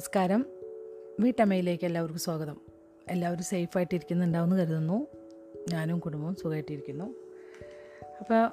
നമസ്കാരം. 0.00 0.46
വീട്ടമ്മയിലേക്ക് 1.20 1.84
എല്ലാവർക്കും 1.84 2.20
സ്വാഗതം. 2.20 2.60
എല്ലാവരും 3.10 3.42
സേഫായിട്ടിരിക്കുന്നുണ്ടാവുമെന്ന് 3.42 4.56
കരുതുന്നു. 4.56 5.06
ഞാനും 5.72 5.98
കുടുംബവും 5.98 6.34
സുഖമായിട്ടിരിക്കുന്നു. 6.34 7.04
അപ്പോൾ 8.20 8.50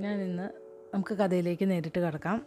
ഞാൻ 0.00 0.22
ഇന്ന് 0.22 0.50
നമുക്ക് 0.94 1.14
കഥയിലേക്ക് 1.14 1.70
നേരിട്ട് 1.70 2.00
കിടക്കാം. 2.00 2.46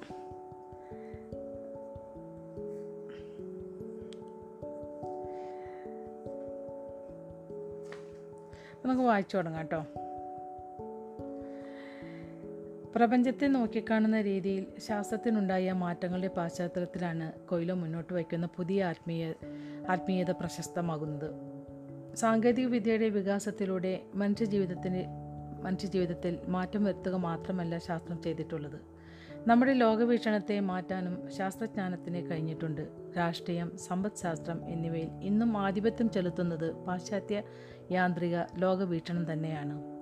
നമുക്ക് 8.86 9.02
വായിച്ചു 9.02 9.38
തുടങ്ങാം 9.38 9.62
കേട്ടോ. 9.62 10.05
പ്രപഞ്ചത്തെ 12.96 13.48
നോക്കിക്കാണുന്ന 13.48 14.22
രീതിയിൽ 14.22 14.66
ശാസ്ത്രത്തിനുണ്ടായ 14.88 15.72
മാറ്റങ്ങളുടെ 15.72 16.28
പശ്ചാത്തലത്തിലാണ് 16.28 17.32
കൊയിലോ 17.32 17.76
മുന്നോട്ട് 17.76 18.14
വയ്ക്കുന്ന 18.14 18.46
പുതിയ 18.46 18.86
ആത്മീയ 18.86 19.34
ആത്മീയത 19.90 20.32
പ്രശസ്തമാകുന്നത്. 20.32 21.32
സാങ്കേതിക 22.16 22.66
വിദ്യയുടെ 22.66 23.10
വികാസത്തിലൂടെ 23.10 24.02
മനുഷ്യജീവിതത്തിന് 24.16 25.06
മനുഷ്യജീവിതത്തിൽ 25.64 26.40
മാറ്റം 26.48 26.84
വരുത്തുക 26.84 27.16
മാത്രമല്ല 27.16 27.78
ശാസ്ത്രം 27.78 28.22
ചെയ്തിട്ടുള്ളത്. 28.22 28.80
നമ്മുടെ 29.48 29.74
ലോകവീക്ഷണത്തെ 29.74 30.60
മാറ്റാനും 30.60 31.32
ശാസ്ത്രജ്ഞാനത്തിന് 31.32 32.32
കഴിഞ്ഞിട്ടുണ്ട്. 32.32 32.88
രാഷ്ട്രീയം 33.18 33.78
സമ്പദ്ശാസ്ത്രം 33.78 34.70
എന്നിവയിൽ 34.70 35.10
ഇന്നും 35.24 35.58
ആധിപത്യം 35.58 36.10
ചെലുത്തുന്നത് 36.10 36.72
പാശ്ചാത്യ 36.72 37.42
യാന്ത്രിക 37.92 38.38
ലോകവീക്ഷണം 38.58 39.34
തന്നെയാണ്. 39.34 39.95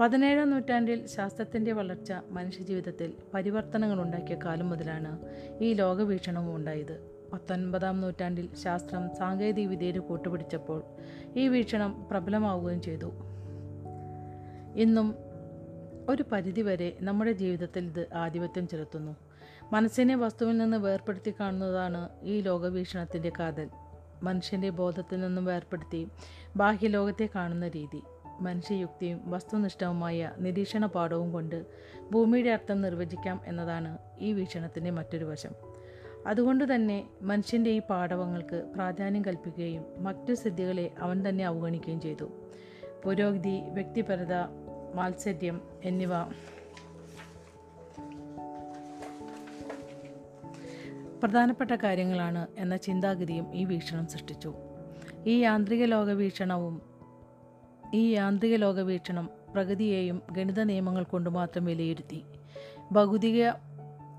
പതിനേഴാം 0.00 0.50
നൂറ്റാണ്ടിൽ 0.50 1.06
ശാസ്ത്രത്തിന്റെ 1.06 1.72
വളർച്ച 1.72 2.12
മനുഷ്യജീവിതത്തിൽ 2.30 3.12
പരിവർത്തനങ്ങൾ 3.34 4.02
ഉണ്ടാക്കിയ 4.02 4.36
കാലം 4.44 4.68
മുതലാണ് 4.68 5.18
ഈ 5.60 5.72
ലോകവീക്ഷണവും 5.72 6.56
ഉണ്ടായത്. 6.56 7.10
പത്തൊൻപതാം 7.32 8.00
നൂറ്റാണ്ടിൽ 8.00 8.54
ശാസ്ത്രം 8.54 9.10
സാങ്കേതിക 9.18 9.68
വിദ്യയിൽ 9.68 9.98
കൂട്ടുപിടിച്ചപ്പോൾ 9.98 10.82
ഈ 11.36 11.48
വീക്ഷണം 11.48 12.06
പ്രബലമാവുകയും 12.10 12.82
ചെയ്തു. 12.82 13.12
ഇന്നും 14.76 15.14
ഒരു 16.08 16.24
പരിധിവരെ 16.32 16.96
നമ്മുടെ 17.00 17.32
ജീവിതത്തിൽ 17.32 17.84
ഇത് 17.84 18.06
ആധിപത്യം 18.14 18.68
ചെലുത്തുന്നു. 18.68 19.16
മനസ്സിനെ 19.72 20.14
വസ്തുവിൽ 20.14 20.58
നിന്ന് 20.58 20.76
വേർപ്പെടുത്തി 20.76 21.34
കാണുന്നതാണ് 21.40 22.08
ഈ 22.22 22.40
ലോകവീക്ഷണത്തിന്റെ 22.40 23.32
കാതൽ. 23.40 23.68
മനുഷ്യന്റെ 24.22 24.70
ബോധത്തിൽ 24.70 25.20
നിന്നും 25.20 25.44
വേർപ്പെടുത്തി 25.44 26.08
ബാഹ്യലോകത്തെ 26.56 27.28
കാണുന്ന 27.34 27.68
രീതി. 27.68 28.02
മനുഷ്യയുക്തിയും 28.40 29.30
വസ്തുനിഷ്ഠവുമായ 29.30 30.32
നിരീക്ഷണ 30.38 30.86
പാഠവും 30.86 31.32
കൊണ്ട് 31.32 31.66
ഭൂമിയുടെ 32.12 32.50
അർത്ഥം 32.50 32.82
നിർവചിക്കാം 32.82 33.40
എന്നതാണ് 33.46 33.98
ഈ 34.18 34.32
വീക്ഷണത്തിന്റെ 34.32 34.90
മറ്റൊരു 34.90 35.24
വശം. 35.24 35.50
അതുകൊണ്ട് 36.26 36.74
തന്നെ 36.74 37.08
മനുഷ്യന്റെ 37.22 37.70
ഈ 37.70 37.80
പാഠവങ്ങൾക്ക് 37.90 38.70
പ്രാധാന്യം 38.74 39.24
കൽപ്പിക്കുകയും 39.24 39.84
മറ്റു 39.98 40.34
സിദ്ധികളെ 40.34 40.90
അവൻ 40.98 41.28
തന്നെ 41.28 41.44
അവഗണിക്കുകയും 41.44 42.00
ചെയ്തു. 42.00 42.24
പുരോഗതി 43.04 43.62
വ്യക്തിപരത 43.70 44.34
മാത്സര്യം 44.94 45.60
എന്നിവ 45.84 46.08
പ്രധാനപ്പെട്ട 51.22 51.70
കാര്യങ്ങളാണ് 51.70 52.46
എന്ന 52.58 52.76
ചിന്താഗതിയും 52.76 53.54
ഈ 53.54 53.64
വീക്ഷണം 53.64 54.06
സൃഷ്ടിച്ചു. 54.06 54.54
ഈ 55.26 55.40
യാന്ത്രിക 55.40 55.84
ലോക 55.84 56.10
വീക്ഷണവും 56.10 56.95
ഈ 57.94 58.14
യാന്ത്രിക 58.14 58.56
ലോക 58.56 58.80
വീക്ഷണം 58.80 59.30
പ്രകൃതിയെയും 59.54 60.22
ഗണിത 60.30 60.62
നിയമങ്ങൾ 60.62 61.02
കൊണ്ട് 61.02 61.30
മാത്രം 61.30 61.64
വിലയിരുത്തി. 61.64 62.24
ഭൗതിക 62.92 63.50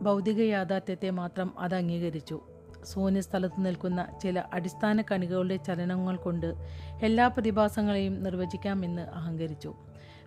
ഭൗതിക 0.02 0.42
യാഥാർത്ഥ്യത്തെ 0.42 1.10
മാത്രം 1.10 1.60
അത് 1.60 1.76
അംഗീകരിച്ചു. 1.76 2.42
ശൂന്യസ്ഥലത്ത് 2.94 3.66
നിൽക്കുന്ന 3.66 4.08
ചില 4.23 4.44
അടിസ്ഥാന 4.54 5.02
കണികകളുടെ 5.02 5.55
ചലനങ്ങൾ 5.55 6.16
കൊണ്ട് 6.16 6.54
എല്ലാ 7.02 7.28
പ്രതിഭാസങ്ങളെയും 7.28 8.23
നിർവചിക്കാമെന്ന് 8.23 9.02
അഹങ്കരിച്ചു. 9.02 9.73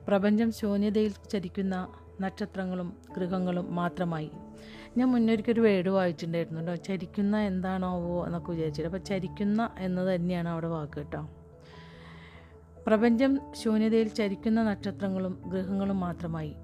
പ്രപഞ്ചം 0.08 0.52
ശൂന്യതയിൽ 0.52 1.12
ചരിക്കുന്ന 1.30 1.88
നക്ഷത്രങ്ങളും 2.20 2.96
ഗൃഹങ്ങളും 3.16 3.74
മാത്രമായി. 3.74 4.30
ഞാൻ 4.96 5.08
മുന്നൊരിക്കൊരു 5.12 5.60
വേട് 5.60 5.88
വായിച്ചിട്ടുണ്ടായിരുന്നു 5.88 6.60
കേട്ടോ 6.60 6.74
ചരിക്കുന്ന 6.74 7.38
എന്താണോ 7.40 8.26
എന്നൊക്കെ 8.26 8.50
വിചാരിച്ചിട്ട്. 8.50 8.88
അപ്പോൾ 8.88 8.98
ചരിക്കുന്ന 8.98 9.70
എന്ന് 9.78 10.14
തന്നെയാണ് 10.14 10.48
അവിടെ 10.48 10.66
വാക്ക് 10.66 10.92
കേട്ടോ. 10.96 11.28
പ്രപഞ്ചം 12.86 13.40
ശൂന്യതയിൽ 13.54 14.08
ചരിക്കുന്ന 14.08 14.62
നക്ഷത്രങ്ങളും 14.62 15.42
ഗ്രഹങ്ങളും 15.46 16.00
മാത്രമായി. 16.00 16.54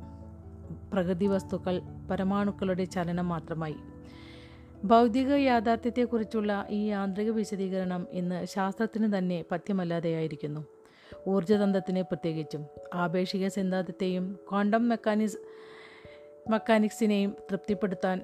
പ്രകൃതി 0.92 1.26
വസ്തുക്കൾ 1.26 1.82
പരമാണുക്കളുടെ 2.10 2.84
ചലനം 2.84 3.28
മാത്രമായി. 3.28 3.74
ഭൗതിക 4.84 5.32
യാഥാർത്ഥ്യത്തെക്കുറിച്ചുള്ള 5.32 6.66
ഈ 6.70 6.86
യാന്ത്രിക 6.86 7.30
വിശദീകരണം 7.30 8.06
ഇന്ന് 8.10 8.46
ശാസ്ത്രത്തിന് 8.46 9.18
തന്നെ 9.18 9.44
പഥ്യമല്ലാതെയായിരിക്കുന്നു. 9.50 10.66
ഊർജതന്ത്രത്തിന് 11.28 12.02
പ്രത്യേകിച്ചും. 12.02 12.66
ആപേക്ഷിക 12.94 13.48
സിദ്ധാന്തത്തെയും 13.48 14.38
ക്വാണ്ടം 14.50 14.88
മെക്കാനിസ് 14.88 15.36
മെക്കാനിക്സിനെയും 16.50 17.30
തൃപ്തിപ്പെടുത്താൻ 17.30 18.20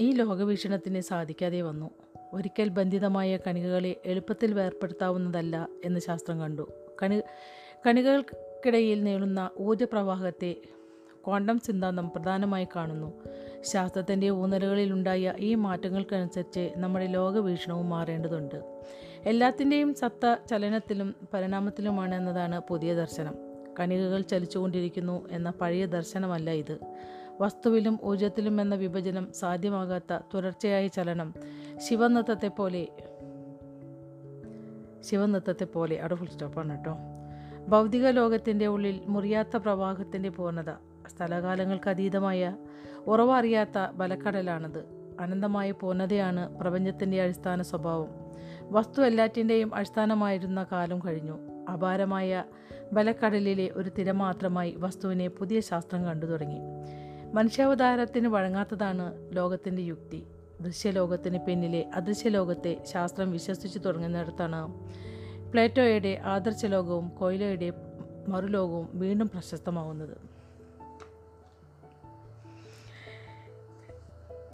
ഈ 0.00 0.10
ലോകവീക്ഷണത്തിന് 0.10 1.00
സാധിക്കാതെ 1.00 1.62
വന്നു. 1.62 1.90
ഒരിക്കൽ 2.32 2.68
ബന്ധിതമായ 2.68 3.36
കണികകളെ 3.36 3.96
എളുപ്പത്തിൽ 4.04 4.54
വേർപ്പെടുത്താവുന്നതല്ല 4.54 5.68
എന്ന് 5.84 6.00
ശാസ്ത്രം 6.00 6.40
കണ്ടു. 6.40 6.70
കണി 7.02 7.22
കണികൾക്കിടയിൽ 7.86 9.04
നീളുന്ന 9.04 9.50
ഊർജപ്രവാഹത്തെ 9.60 10.56
ക്വാണ്ടം 11.26 11.58
സിദ്ധാന്തം 11.58 12.10
പ്രധാനമായി 12.10 12.68
കാണുന്നു. 12.76 13.12
ശാസ്ത്രത്തിന്റെ 13.60 14.30
ഊന്നലുകളിലുണ്ടായ 14.30 15.34
ഈ 15.38 15.54
മാറ്റങ്ങൾക്കനുസരിച്ച് 15.54 16.72
നമ്മുടെ 16.76 17.06
ലോകവീക്ഷണവും 17.06 17.88
മാറേണ്ടതുണ്ട്. 17.88 18.82
എല്ലാത്തിന്റെയും 19.22 19.94
സത്ത 19.94 20.36
ചലനത്തിലും 20.50 21.14
പരിണാമത്തിലുമാണ് 21.34 22.14
എന്നതാണ് 22.14 22.60
പുതിയ 22.60 22.94
ദർശനം. 22.94 23.34
കണികകൾ 23.80 24.20
ചലിച്ചുകൊണ്ടിരിക്കുന്നു 24.20 25.28
എന്ന 25.30 25.50
പഴയ 25.50 25.86
ദർശനമല്ല 25.86 26.50
ഇത്. 26.50 26.78
വസ്തുവിലും 27.40 27.98
ഊർജത്തിലും 28.04 28.60
എന്ന 28.60 28.74
വിഭജനം 28.74 29.32
സാധ്യമാകാത്ത 29.32 30.18
തുടർച്ചയായ 30.34 30.86
ചലനം 30.86 31.34
ശിവനൃത്തത്തെ 31.76 32.48
പോലെ 32.48 32.88
ശിവനൃത്തത്തെ 35.04 35.64
പോലെ 35.64 36.00
അവിടെ 36.00 36.14
ഫുൾ 36.14 36.26
സ്റ്റോപ്പാണ് 36.26 36.76
കേട്ടോ. 36.76 36.96
ഭൗതിക 37.68 38.06
ലോകത്തിന്റെ 38.08 38.66
ഉള്ളിൽ 38.66 39.00
മുറിയാത്ത 39.06 39.56
പ്രവാഹത്തിന്റെ 39.56 40.28
പൂർണത 40.28 40.70
സ്ഥലകാലങ്ങൾക്ക് 41.16 41.90
അതീതമായ 41.90 42.56
ഉറവറിയാത്ത 43.06 43.90
ബലക്കടലാണത്. 43.94 44.84
അനന്തമായ 45.20 45.70
പൂർണതയാണ് 45.70 46.58
പ്രപഞ്ചത്തിന്റെ 46.58 47.22
അടിസ്ഥാന 47.22 47.62
സ്വഭാവം. 47.62 48.08
വസ്തു 48.62 49.02
എല്ലാറ്റിന്റെയും 49.02 49.74
അടിസ്ഥാനമായിരുന്ന 49.74 50.66
കാലം 50.72 50.98
കഴിഞ്ഞു. 50.98 51.38
അപാരമായ 51.72 52.44
ബലക്കടലിലെ 52.92 53.70
ഒരു 53.74 53.90
തിര 53.98 54.10
മാത്രമായി 54.10 54.74
വസ്തുവിനെ 54.78 55.28
പുതിയ 55.28 55.60
ശാസ്ത്രം 55.60 56.04
കണ്ടു 56.04 56.26
തുടങ്ങി. 56.26 56.60
മനുഷ്യാവതാരത്തിന് 57.32 58.28
വഴങ്ങാത്തതാണ് 58.28 59.36
ലോകത്തിന്റെ 59.36 59.82
യുക്തി. 59.82 60.26
ദൃശ്യലോകത്തിന് 60.64 61.38
പിന്നിലെ 61.38 61.90
അദൃശ്യലോകത്തെ 61.94 62.72
ശാസ്ത്രം 62.84 63.30
വിശ്വസിച്ചു 63.30 63.78
തുടങ്ങുന്നിടത്താണ്. 63.78 64.60
പ്ലേറ്റോയുടെ 65.50 66.20
ആദർശ 66.24 66.66
ലോകവും 66.66 67.08
കൊയിലോയുടെ 67.08 67.72
മറുലോകവും 68.28 68.88
വീണ്ടും 68.94 69.28
പ്രശസ്തമാവുന്നത്. 69.28 70.16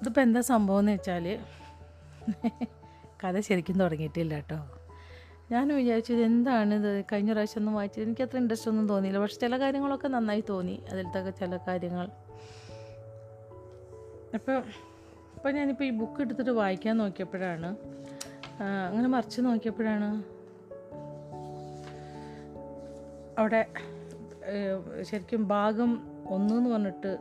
ഇതിപ്പോൾ 0.01 0.21
എന്താ 0.21 0.41
സംഭവം 0.41 0.79
എന്ന് 0.79 0.93
വെച്ചാൽ 0.93 1.39
കഥ 3.25 3.41
ശരിക്കും 3.41 3.81
തുടങ്ങിയിട്ടില്ല 3.81 4.35
കേട്ടോ. 4.35 4.59
ഞാൻ 5.51 5.69
വിചാരിച്ചു 5.77 6.13
ഇത് 6.13 6.23
എന്താണിത് 6.23 7.05
കഴിഞ്ഞ 7.13 7.33
പ്രാവശ്യം 7.33 7.61
ഒന്നും 7.61 7.75
വായിച്ചത് 7.75 8.03
എനിക്ക് 8.03 8.23
അത്ര 8.23 8.37
ഇൻട്രസ്റ്റ് 8.37 8.71
ഒന്നും 8.71 8.89
തോന്നിയില്ല. 8.89 9.21
പക്ഷെ 9.21 9.39
ചില 9.41 9.57
കാര്യങ്ങളൊക്കെ 9.61 10.09
നന്നായി 10.09 10.45
തോന്നി. 10.49 10.77
അതിലത്തൊക്കെ 10.91 11.31
ചില 11.31 11.57
കാര്യങ്ങൾ. 11.69 12.07
അപ്പോൾ 14.35 14.63
അപ്പോൾ 15.41 15.53
ഞാനിപ്പോൾ 15.53 15.85
ഈ 15.85 15.91
ബുക്ക് 15.91 16.21
എടുത്തിട്ട് 16.21 16.51
വായിക്കാൻ 16.51 16.97
നോക്കിയപ്പോഴാണ്. 16.97 17.77
അങ്ങനെ 18.89 19.09
മറിച്ച് 19.09 19.41
നോക്കിയപ്പോഴാണ്. 19.41 20.23
അവിടെ 23.41 23.67
ശരിക്കും 25.03 25.49
ഭാഗം 25.49 26.09
ഒന്ന് 26.29 26.55
എന്ന് 26.55 26.71
പറഞ്ഞിട്ട് 26.71 27.19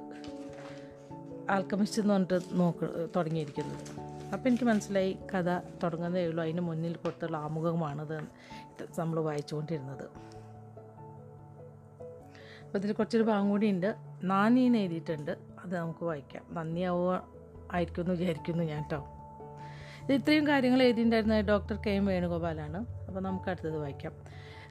ആൽക്കമിസ്റ്റ് 1.50 2.01
എന്ന് 2.01 2.13
പറഞ്ഞിട്ട് 2.13 2.39
നോക്ക് 2.54 3.10
തുടങ്ങിയിരിക്കുന്നത്. 3.16 4.00
അപ്പോൾ 4.33 4.50
എനിക്ക് 4.50 4.63
മനസ്സിലായി 4.63 5.18
കഥ 5.36 5.60
തുടങ്ങുന്നതേ 5.83 6.27
ഉള്ളൂ. 6.27 6.44
അതിന് 6.44 6.62
മുന്നിൽ 6.62 6.95
കൊടുത്തുള്ള 6.95 7.38
ആമുഖമാണിത് 7.38 8.19
നമ്മൾ 9.00 9.19
വായിച്ചുകൊണ്ടിരുന്നത്. 9.19 10.06
അപ്പോൾ 12.66 12.77
ഇതിൽ 12.77 12.94
കുറച്ചൊരു 12.94 13.24
ഭാഗം 13.24 13.50
കൂടി 13.50 13.69
ഉണ്ട്. 13.69 13.95
നാനീന്ന് 14.24 14.77
എഴുതിയിട്ടുണ്ട്. 14.77 15.31
അത് 15.31 15.77
നമുക്ക് 15.77 16.06
വായിക്കാം. 16.06 16.45
നന്ദിയാവുക 16.51 17.39
ആയിരിക്കും 17.71 18.01
എന്ന് 18.01 18.13
വിചാരിക്കുന്നു 18.13 18.63
ഞാൻ 18.63 18.81
കേട്ടോ 18.81 19.07
ഇത് 20.04 20.13
ഇത്രയും 20.13 20.48
കാര്യങ്ങൾ 20.48 20.83
എഴുതിയിട്ടുണ്ടായിരുന്നത് 20.83 21.42
ഡോക്ടർ 21.42 21.75
കെ 21.75 21.89
എം 21.89 22.06
വേണുഗോപാലാണ്. 22.06 22.86
അപ്പോൾ 23.07 23.19
നമുക്ക് 23.19 23.50
അടുത്തത് 23.50 23.77
വായിക്കാം. 23.77 24.12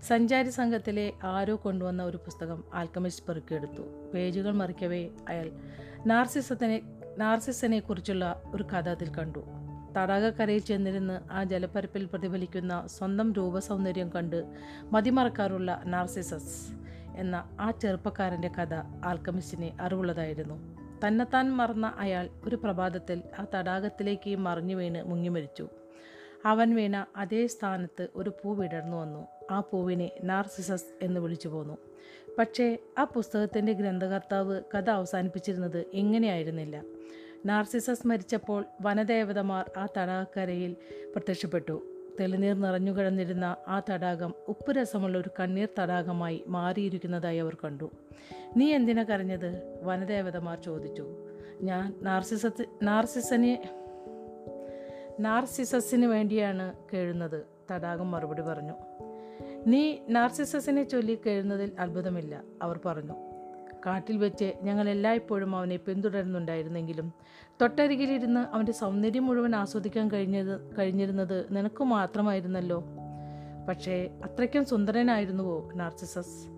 സഞ്ചാരി 0.08 0.50
സംഘത്തിലെ 0.50 1.12
ആരോ 1.24 1.56
കൊണ്ടുവന്ന 1.56 2.02
ഒരു 2.02 2.16
പുസ്തകം 2.16 2.64
ആൽക്കമിസ്റ്റ് 2.74 3.26
പെറുക്കിയെടുത്തു. 3.26 4.10
പേജുകൾ 4.14 4.52
മറിക്കവേ 4.52 5.08
അയാൾ 5.28 5.50
നാർസിസത്തിനെ 6.06 6.82
നാർസിസിനെ 7.18 7.80
കുറിച്ചുള്ള 7.80 8.42
ഒരു 8.54 8.62
കഥ 8.62 8.88
അതിൽ 8.88 9.14
കണ്ടു. 9.14 9.44
തടാകക്കരയിൽ 9.98 10.58
ചെന്നിരുന്ന് 10.58 11.20
ആ 11.32 11.44
ജലപ്പരപ്പിൽ 11.44 12.04
പ്രതിഫലിക്കുന്ന 12.04 12.86
സ്വന്തം 12.86 13.32
രൂപസൗന്ദര്യം 13.32 14.08
കണ്ട് 14.08 14.44
മതിമറക്കാറുള്ള 14.92 15.82
നാർസിസസ് 15.86 16.72
എന്ന 17.16 17.48
ആ 17.60 17.70
ചെറുപ്പക്കാരന്റെ 17.70 18.48
കഥ 18.48 18.74
ആൽക്കമിസ്റ്റിനെ 19.04 19.76
അറിവുള്ളതായിരുന്നു. 19.80 20.77
തന്നെത്താൻ 21.06 21.56
മറന്ന 21.56 21.94
അയാൾ 21.98 22.28
ഒരു 22.44 22.56
പ്രഭാതത്തിൽ 22.56 23.22
ആ 23.38 23.46
തടാകത്തിലേക്ക് 23.54 24.36
മറിഞ്ഞു 24.36 24.74
വീണ് 24.74 25.02
മുങ്ങിമരിച്ചു 25.02 25.68
അവൻ 26.44 26.74
വീണ 26.74 27.06
അതേ 27.16 27.46
സ്ഥാനത്ത് 27.46 28.08
ഒരു 28.14 28.30
പൂ 28.30 28.54
വിടർന്നു 28.54 28.96
വന്നു. 28.96 29.26
ആ 29.50 29.60
പൂവിനെ 29.60 30.10
നാർസിസസ് 30.24 30.84
എന്ന് 31.02 31.20
വിളിച്ചു 31.20 31.48
പോന്നു. 31.48 31.78
പക്ഷേ 32.38 32.78
ആ 32.98 33.04
പുസ്തകത്തിന്റെ 33.04 33.72
ഗ്രന്ഥകർത്താവ് 33.72 34.60
കഥ 34.74 34.90
അവസാനിപ്പിച്ചിരുന്നത് 34.90 35.84
ഇങ്ങനെയായിരുന്നില്ല. 35.92 36.82
നാർസിസസ് 37.46 38.06
മരിച്ചപ്പോൾ 38.06 38.64
വനദേവതമാർ 38.80 39.70
ആ 39.76 39.86
തടാകക്കരയിൽ 39.96 40.76
പ്രത്യക്ഷപ്പെട്ടു. 41.12 41.97
തെളിനീർ 42.20 42.60
നിറഞ്ഞു 42.60 42.92
കിടന്നിരുന്ന 42.92 43.56
ആ 43.68 43.82
തടാകം 43.90 44.34
ഉപ്പുരസമുള്ള 44.48 45.18
ഒരു 45.18 45.30
കണ്ണീർ 45.40 45.68
തടാകമായി 45.78 46.44
മാറിയിരിക്കുന്നതായി 46.46 47.38
അവർ 47.38 47.56
കണ്ടു. 47.64 47.90
നീ 48.56 48.72
എന്തിനാ 48.72 49.02
കരഞ്ഞത്? 49.02 49.80
വനദേവതമാർ 49.82 50.58
ചോദിച്ചു. 50.58 51.06
ഞാൻ 51.62 51.94
നാർസിസത്ത് 52.02 52.64
നാർസിസനെ 52.82 53.68
നാർസിസസിന് 55.20 56.06
വേണ്ടിയാണ് 56.06 56.74
കേഴുന്നത് 56.92 57.44
തടാകം 57.70 58.10
മറുപടി 58.10 58.42
പറഞ്ഞു. 58.42 58.72
നീ 59.66 59.98
നാർസിസസിനെ 60.08 60.84
ചൊല്ലി 60.84 61.18
കേഴുന്നതിൽ 61.26 61.72
അത്ഭുതമില്ല 61.78 62.42
അവർ 62.62 62.80
പറഞ്ഞു. 62.86 63.27
കാട്ടിൽ 63.86 64.16
വെച്ച് 64.16 64.52
ഞങ്ങൾ 64.62 64.88
എല്ലായ്പ്പോഴും 64.88 65.56
അവനെ 65.56 65.76
പിന്തുടരുന്നുണ്ടായിരുന്നെങ്കിലും 65.76 67.12
തൊട്ടരികിലിരുന്ന് 67.60 68.40
അവന്റെ 68.40 68.72
സൗന്ദര്യം 68.72 69.26
മുഴുവൻ 69.26 69.56
ആസ്വദിക്കാൻ 69.56 70.10
കഴിഞ്ഞത് 70.10 70.76
കഴിഞ്ഞിരുന്നത് 70.78 71.46
നിനക്ക് 71.50 71.84
മാത്രമായിരുന്നല്ലോ. 71.84 72.84
പക്ഷേ 73.68 74.10
അത്രയ്ക്കും 74.24 74.64
സുന്ദരനായിരുന്നുവോ 74.64 75.70
നാർസിസസ്? 75.74 76.48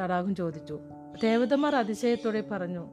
തടാകം 0.00 0.34
ചോദിച്ചു. 0.34 0.80
ദേവതമാർ 1.22 1.76
അതിശയത്തോടെ 1.76 2.44
പറഞ്ഞു 2.50 2.88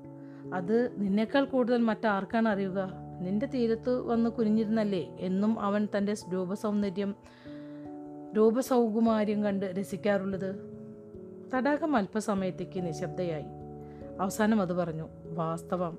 അത് 0.54 0.92
നിന്നേക്കാൾ 0.98 1.45
കൂടുതൽ 1.45 1.81
മറ്റാർക്കാണ് 1.81 2.50
അറിയുക? 2.50 2.92
നിന്റെ 3.22 3.45
തീരത്ത് 3.45 4.01
വന്ന് 4.01 4.30
കുനിഞ്ഞിരുന്നല്ലേ? 4.30 5.18
എന്നും 5.19 5.60
അവൻ 5.60 5.88
തന്റെ 5.98 6.13
രൂപസൗന്ദര്യം 6.33 7.16
രൂപസൗകുമാര്യം 8.38 9.44
കണ്ട് 9.44 9.66
രസിക്കാറുള്ളത്? 9.66 10.78
തടാകം 11.56 11.95
അല്പസമയത്തേക്ക് 11.95 12.88
നിശബ്ദയായി. 12.88 13.56
അവസാനം 14.22 14.62
അത് 14.62 14.74
പറഞ്ഞു 14.74 15.10
വാസ്തവം. 15.24 15.98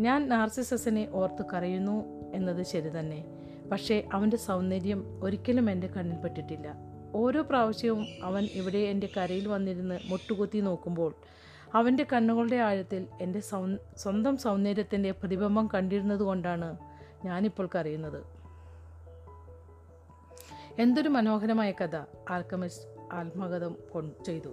ഞാൻ 0.00 0.28
നാർസിസസിനെ 0.28 1.08
ഓർത്ത് 1.12 1.44
കരയുന്നു 1.52 2.04
എന്നത് 2.34 2.62
ശരി 2.62 2.98
തന്നെ. 2.98 3.24
പക്ഷേ 3.72 4.08
അവന്റെ 4.12 4.36
സൗന്ദര്യം 4.36 5.20
ഒരിക്കലും 5.24 5.70
എന്റെ 5.70 5.86
കണ്ണിൽപ്പെട്ടിട്ടില്ല 5.86 6.74
ഓരോ 7.14 7.42
പ്രാവശ്യവും 7.42 8.06
അവൻ 8.22 8.44
ഇവിടെ 8.44 8.78
എന്റെ 8.78 9.08
കരയിൽ 9.16 9.48
വന്നിരുന്ന് 9.48 9.98
മുട്ടുകുത്തി 10.06 10.58
നോക്കുമ്പോൾ 10.58 11.14
അവന്റെ 11.74 12.06
കണ്ണുകളുടെ 12.12 12.56
ആഴത്തിൽ 12.56 13.06
എന്റെ 13.20 13.40
സൗ 13.40 13.66
സ്വന്തം 13.96 14.36
സൗന്ദര്യത്തിന്റെ 14.36 15.10
പ്രതിബിംബം 15.10 15.68
കണ്ടിരുന്നത് 15.74 16.20
കൊണ്ടാണ് 16.20 16.78
ഞാനിപ്പോൾ 17.24 17.68
കരയുന്നത്. 17.74 18.24
എന്തൊരു 20.78 21.08
മനോഹരമായ 21.08 21.70
കഥ 21.70 21.96
ആൽക്കമിസ്റ്റ് 22.30 23.14
ആത്മകഥം 23.14 23.76
ചെയ്തു. 24.26 24.48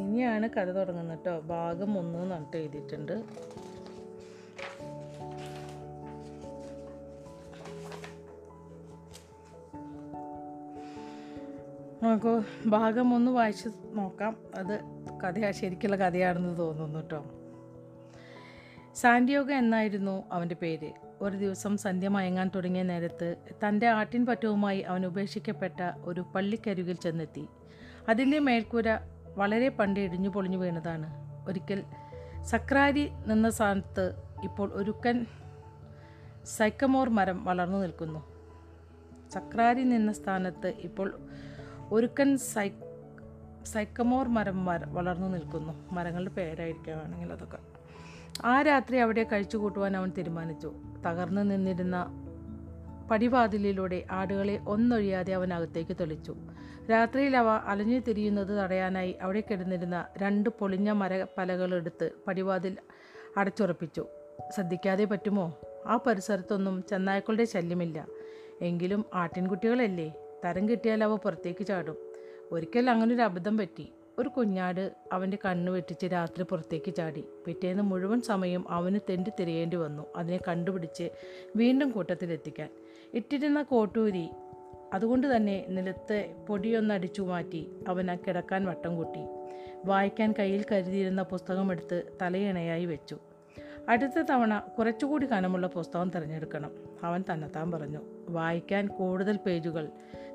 ഇനിയാണ് 0.00 0.48
കഥ 0.48 0.64
തുടങ്ങുന്നത് 0.64 1.18
കേട്ടോ. 1.18 1.40
ഭാഗം 1.40 1.98
ഒന്ന് 1.98 2.18
എന്നിട്ട് 2.18 2.56
എഴുതിയിട്ടുണ്ട്. 2.56 3.24
നമുക്ക് 12.02 12.42
ഭാഗം 12.68 13.14
ഒന്ന് 13.14 13.32
വായിച്ച് 13.32 13.68
നോക്കാം. 13.92 14.36
അത് 14.54 14.80
കഥ 15.24 15.50
ശരിക്കുള്ള 15.50 15.96
കഥയാണെന്ന് 15.96 16.58
തോന്നുന്നു 16.58 16.98
കേട്ടോ. 16.98 17.24
സാന്റിയോഗ 18.94 19.52
എന്നായിരുന്നു 19.52 20.24
അവന്റെ 20.32 20.54
പേര്. 20.54 20.92
ഒരു 21.20 21.36
ദിവസം 21.36 21.76
സന്ധ്യ 21.76 22.08
മയങ്ങാൻ 22.08 22.50
തുടങ്ങിയ 22.54 22.82
നേരത്ത് 22.82 23.36
തന്റെ 23.68 23.86
ആട്ടിൻ 23.86 24.26
പറ്റവുമായി 24.26 24.80
അവൻ 24.80 25.06
ഉപേക്ഷിക്കപ്പെട്ട 25.06 25.80
ഒരു 26.04 26.24
പള്ളിക്കരികിൽ 26.34 26.96
ചെന്നെത്തി. 26.96 27.46
അതിന്റെ 28.08 28.38
മേൽക്കൂര 28.38 29.13
വളരെ 29.36 29.68
പണ്ട് 29.68 30.00
ഇടിഞ്ഞു 30.00 30.28
പൊളിഞ്ഞു 30.28 30.58
വീണതാണ്. 30.58 31.06
ഒരിക്കൽ 31.48 31.82
സക്രാരി 32.42 33.10
നിന്ന 33.26 33.50
സ്ഥാനത്ത് 33.50 34.14
ഇപ്പോൾ 34.44 34.70
ഒരുക്കൻ 34.74 35.26
സൈക്കമോർ 36.44 37.08
മരം 37.08 37.44
വളർന്നു 37.44 37.78
നിൽക്കുന്നു. 37.78 38.20
സക്രാരി 39.32 39.82
നിന്ന 39.82 40.12
സ്ഥാനത്ത് 40.12 40.74
ഇപ്പോൾ 40.78 41.18
ഒരുക്കൻ 41.92 42.36
സൈ 42.36 42.70
സൈക്കമോർ 43.64 44.28
മരം 44.28 44.66
വളർന്നു 44.66 45.28
നിൽക്കുന്നു. 45.28 45.94
മരങ്ങളുടെ 45.94 46.30
പേരായിരിക്കാം 46.30 46.98
വേണമെങ്കിൽ 46.98 47.32
അതൊക്കെ. 47.32 47.58
ആ 48.44 48.62
രാത്രി 48.62 48.96
അവിടെ 48.96 49.22
കഴിച്ചു 49.22 49.56
കൂട്ടുവാൻ 49.56 49.96
അവൻ 49.96 50.12
തീരുമാനിച്ചു. 50.18 50.72
തകർന്നു 51.06 51.40
നിന്നിരുന്ന 51.40 52.06
പടിവാതിലിലൂടെ 53.10 54.06
ആടുകളെ 54.10 54.56
ഒന്നൊഴിയാതെ 54.68 55.34
അവൻ 55.34 55.54
അകത്തേക്ക് 55.54 55.96
തെളിച്ചു. 56.00 56.36
രാത്രിയിൽ 56.90 57.36
അവ 57.36 57.48
അലഞ്ഞു 57.48 57.98
തിരിയുന്നത് 57.98 58.64
തടയാനായി 58.64 59.12
അവിടെ 59.12 59.42
കിടന്നിരുന്ന 59.50 60.06
രണ്ട് 60.18 60.50
പൊളിഞ്ഞ 60.50 60.90
മര 60.90 61.26
പലകളെടുത്ത് 61.38 62.10
പടിവാതിൽ 62.26 62.76
അടച്ചുറപ്പിച്ചു. 63.36 64.06
ശ്രദ്ധിക്കാതെ 64.54 65.04
പറ്റുമോ? 65.04 65.58
ആ 65.86 65.98
പരിസരത്തൊന്നും 66.06 66.84
ചെന്നായ്ക്കളുടെ 66.90 67.44
ശല്യമില്ല. 67.44 68.06
എങ്കിലും 68.60 69.04
ആട്ടിൻകുട്ടികളല്ലേ? 69.14 70.14
തരം 70.44 70.68
കിട്ടിയാൽ 70.68 71.04
അവ 71.04 71.16
പുറത്തേക്ക് 71.16 71.66
ചാടും. 71.66 71.96
ഒരിക്കൽ 72.52 72.90
അങ്ങനൊരു 72.90 73.22
അബദ്ധം 73.22 73.58
പറ്റി. 73.58 73.92
ഒരു 74.18 74.28
കുഞ്ഞാട് 74.28 74.92
അവന്റെ 75.12 75.38
കണ്ണ് 75.44 75.72
വെട്ടിച്ച് 75.72 76.06
രാത്രി 76.06 76.42
പുറത്തേക്ക് 76.42 76.94
ചാടി. 76.94 77.24
പിറ്റേന്ന് 77.46 77.82
മുഴുവൻ 77.82 78.20
സമയം 78.20 78.64
അവന് 78.68 79.00
തെണ്ടി 79.10 79.32
തിരയേണ്ടി 79.40 79.76
വന്നു. 79.76 80.06
അതിനെ 80.16 80.40
കണ്ടുപിടിച്ച് 80.48 81.08
വീണ്ടും 81.56 81.90
കൂട്ടത്തിലെത്തിക്കാൻ. 81.90 82.68
ഇട്ടിരുന്ന 83.14 83.62
കോട്ടൂരി 83.62 84.28
അതുകൊണ്ട് 84.92 85.36
തന്നെ 85.36 85.64
നിലത്തെ 85.68 86.34
പൊടിയൊന്നടിച്ചു 86.48 87.22
മാറ്റി 87.22 87.70
അവൻ 87.88 88.10
ആ 88.10 88.14
കിടക്കാൻ 88.14 88.66
വട്ടം 88.66 88.96
കൂട്ടി. 88.96 89.20
വായിക്കാൻ 89.84 90.34
കയ്യിൽ 90.38 90.64
കരുതിയിരുന്ന 90.72 91.22
പുസ്തകമെടുത്ത് 91.22 92.02
തലയിണയായി 92.22 92.84
വെച്ചു. 92.84 93.18
അടുത്ത 93.88 94.20
തവണ 94.20 94.58
കുറച്ചുകൂടി 94.58 95.26
കനമുള്ള 95.26 95.66
പുസ്തകം 95.66 96.10
തിരഞ്ഞെടുക്കണം 96.10 96.70
അവൻ 97.02 97.24
തന്നെത്താൻ 97.32 97.70
പറഞ്ഞു. 97.70 98.00
വായിക്കാൻ 98.28 98.86
കൂടുതൽ 98.86 99.36
പേജുകൾ 99.36 99.88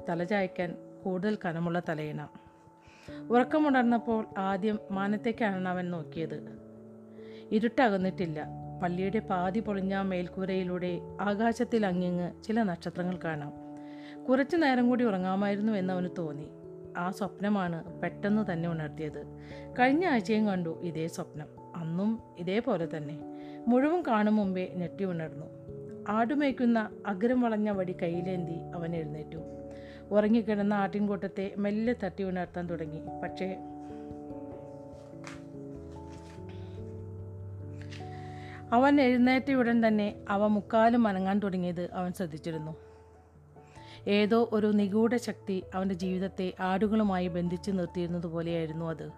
തലചായ്ക്കാൻ 0.09 0.75
കൂടുതൽ 1.05 1.37
കനമുള്ള 1.45 1.81
തലയിണ. 1.89 2.27
ഉറക്കമുണർന്നപ്പോൾ 3.29 4.25
ആദ്യം 4.37 4.79
മാനത്തേക്കാണ് 4.91 5.67
അവൻ 5.67 5.91
നോക്കിയത്. 5.91 6.59
ഇരുട്ടകന്നിട്ടില്ല. 7.51 8.47
പള്ളിയുടെ 8.83 9.19
പാതി 9.19 9.59
പൊളിഞ്ഞ 9.59 10.01
മേൽക്കൂരയിലൂടെ 10.01 10.99
ആകാശത്തിൽ 11.21 11.85
അങ്ങിങ്ങ് 11.85 12.43
ചില 12.43 12.63
നക്ഷത്രങ്ങൾ 12.63 13.19
കാണാം. 13.23 13.68
കുറച്ചു 14.29 14.57
നേരം 14.57 14.89
കൂടി 14.89 15.03
ഉറങ്ങാമായിരുന്നു 15.03 15.73
എന്ന് 15.73 15.93
അവന് 15.93 16.09
തോന്നി. 16.17 16.49
ആ 16.97 17.11
സ്വപ്നമാണ് 17.11 18.01
പെട്ടെന്ന് 18.01 18.53
തന്നെ 18.53 18.69
ഉണർത്തിയത്. 18.69 19.25
കഴിഞ്ഞ 19.79 20.05
ആഴ്ചയും 20.05 20.47
കണ്ടു 20.47 20.79
ഇതേ 20.81 21.07
സ്വപ്നം. 21.07 21.47
അന്നും 21.75 22.19
ഇതേപോലെ 22.37 22.87
തന്നെ. 22.97 23.19
മുഴുവൻ 23.67 24.03
കാണും 24.07 24.35
മുമ്പേ 24.35 24.73
ഞെട്ടി 24.75 25.05
ഉണർന്നു. 25.05 25.45
ആടുമേക്കുന്ന 26.07 26.89
അഗ്രം 27.05 27.41
വളഞ്ഞ 27.41 27.69
വടി 27.69 27.95
കയ്യിലേന്തി 28.01 28.71
അവൻ 28.75 28.95
എഴുന്നേറ്റു. 28.95 29.37
ഉറങ്ങിക്കിടന്ന 30.11 30.73
ആട്ടിൻകൂട്ടത്തെ 30.73 31.53
മെല്ലെ 31.57 31.95
തട്ടി 32.03 32.23
ഉണർത്താൻ 32.23 32.67
തുടങ്ങി. 32.69 33.01
പക്ഷേ 33.23 33.57
അവൻ 38.71 39.01
എഴുന്നേറ്റയുടൻ 39.01 39.87
തന്നെ 39.87 40.15
അവ 40.29 40.47
മുക്കാലും 40.47 41.07
അനങ്ങാൻ 41.07 41.39
തുടങ്ങിയത് 41.39 41.89
അവൻ 41.93 42.13
ശ്രദ്ധിച്ചിരുന്നു. 42.13 42.88
ഏതോ 44.07 44.49
ഒരു 44.51 44.67
നിഗൂഢ 44.67 45.15
ശക്തി 45.15 45.63
അവന്റെ 45.75 45.95
ജീവിതത്തെ 45.95 46.53
ആടുകളുമായി 46.59 47.27
ബന്ധിച്ചു 47.27 47.71
നിർത്തിയിരുന്നതുപോലെയായിരുന്നു 47.71 48.85
അത്. 48.85 49.09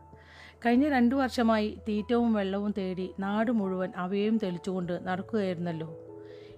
കഴിഞ്ഞ 0.65 0.89
രണ്ടു 0.89 1.15
വർഷമായി 1.15 1.77
തീറ്റവും 1.89 2.33
വെള്ളവും 2.33 2.73
തേടി 2.77 3.11
നാട് 3.19 3.51
മുഴുവൻ 3.51 3.91
അവയും 3.95 4.37
തെളിച്ചുകൊണ്ട് 4.37 4.99
നടക്കുകയായിരുന്നല്ലോ. 5.03 5.97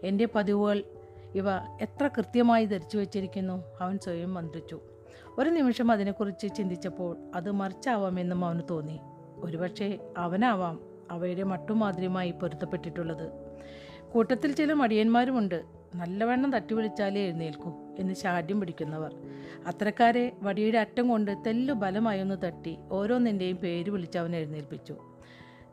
എന്റെ 0.03 0.27
പതിവുകൾ 0.35 0.83
ഇവ 1.35 1.51
എത്ര 1.81 2.07
കൃത്യമായി 2.07 2.65
ധരിച്ചു 2.65 2.97
വച്ചിരിക്കുന്നു 2.97 3.63
അവൻ 3.81 3.99
സ്വയം 3.99 4.33
മന്ത്രിച്ചു. 4.33 4.79
ഒരു 5.37 5.49
നിമിഷം 5.49 5.91
അതിനെക്കുറിച്ച് 5.91 6.55
ചിന്തിച്ചപ്പോൾ 6.55 7.17
അത് 7.35 7.51
മറിച്ചാവാമെന്നും 7.51 8.45
അവന് 8.45 8.61
തോന്നി. 8.69 8.99
ഒരുപക്ഷെ 9.35 9.99
അവനാവാം 10.17 10.79
അവയുടെ 11.11 11.43
മട്ടുമാതിരിയുമായി 11.43 12.31
പൊരുത്തപ്പെട്ടിട്ടുള്ളത്. 12.31 13.31
കൂട്ടത്തിൽ 14.13 14.51
ചില 14.51 14.73
മടിയന്മാരുമുണ്ട്. 14.73 15.63
നല്ലവണ്ണം 15.95 16.53
തട്ടി 16.53 16.73
വിളിച്ചാലേ 16.73 17.21
എഴുന്നേൽക്കൂ. 17.21 17.82
എന്ന് 17.99 18.13
ശാഠ്യം 18.13 18.59
പിടിക്കുന്നവർ. 18.59 19.15
അത്തരക്കാരെ 19.67 20.31
വടിയുടെ 20.41 20.77
അറ്റം 20.77 21.07
കൊണ്ട് 21.07 21.31
തെല്ലു 21.47 21.73
ബലമായൊന്ന് 21.73 22.45
തട്ടി 22.45 22.77
ഓരോന്നിന്റെയും 22.91 23.57
പേര് 23.57 23.89
വിളിച്ച് 23.89 24.17
അവൻ 24.17 24.35
എഴുന്നേൽപ്പിച്ചു. 24.35 24.95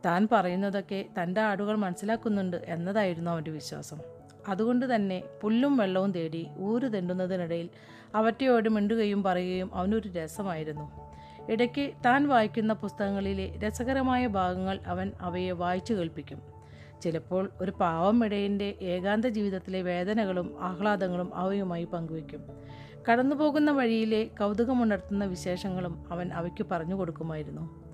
താൻ 0.04 0.28
പറയുന്നതൊക്കെ 0.32 1.04
തന്റെ 1.22 1.40
ആടുകൾ 1.40 1.76
മനസ്സിലാക്കുന്നുണ്ട് 1.76 2.56
എന്നതായിരുന്നു 2.56 3.30
അവന്റെ 3.30 3.50
വിശ്വാസം. 3.50 3.98
അതുകൊണ്ട് 4.48 4.94
തന്നെ 4.94 5.22
പുല്ലും 5.42 5.76
വെള്ളവും 5.76 6.12
തേടി 6.12 6.46
ഊര് 6.58 6.92
തെണ്ടുന്നതിനിടയിൽ 6.92 7.68
അവറ്റയോട് 8.14 8.68
മിണ്ടുകയും 8.68 9.22
പറയുകയും 9.22 9.74
അവനൊരു 9.74 10.08
രസമായിരുന്നു. 10.08 11.10
ഇടയ്ക്ക് 11.50 11.92
താൻ 12.04 12.28
വായിക്കുന്ന 12.28 12.72
പുസ്തകങ്ങളിലെ 12.72 13.58
രസകരമായ 13.66 14.26
ഭാഗങ്ങൾ 14.26 14.78
അവൻ 14.86 15.12
അവയെ 15.20 15.50
വായിച്ചു 15.50 15.94
കേൾപ്പിക്കും. 15.94 16.59
ചിലപ്പോൾ 17.02 17.50
ഒരു 17.60 17.70
പാവം 17.70 18.24
ഇടയന്റെ 18.24 18.74
ഏകാന്ത 18.82 19.26
ജീവിതത്തിലെ 19.26 19.82
വേദനകളും 19.82 20.56
ആഹ്ലാദങ്ങളും 20.60 21.34
അവയുമായി 21.34 21.84
പങ്കുവയ്ക്കും. 21.84 22.44
കടന്നുപോകുന്ന 23.10 23.70
വഴിയിലെ 23.70 24.24
കൗതുകമുണർത്തുന്ന 24.24 25.24
വിശേഷങ്ങളും 25.24 26.12
അവൻ 26.12 26.32
അവയ്ക്ക് 26.32 26.66
പറഞ്ഞു 26.70 26.94
കൊടുക്കുമായിരുന്നു. 26.94 27.90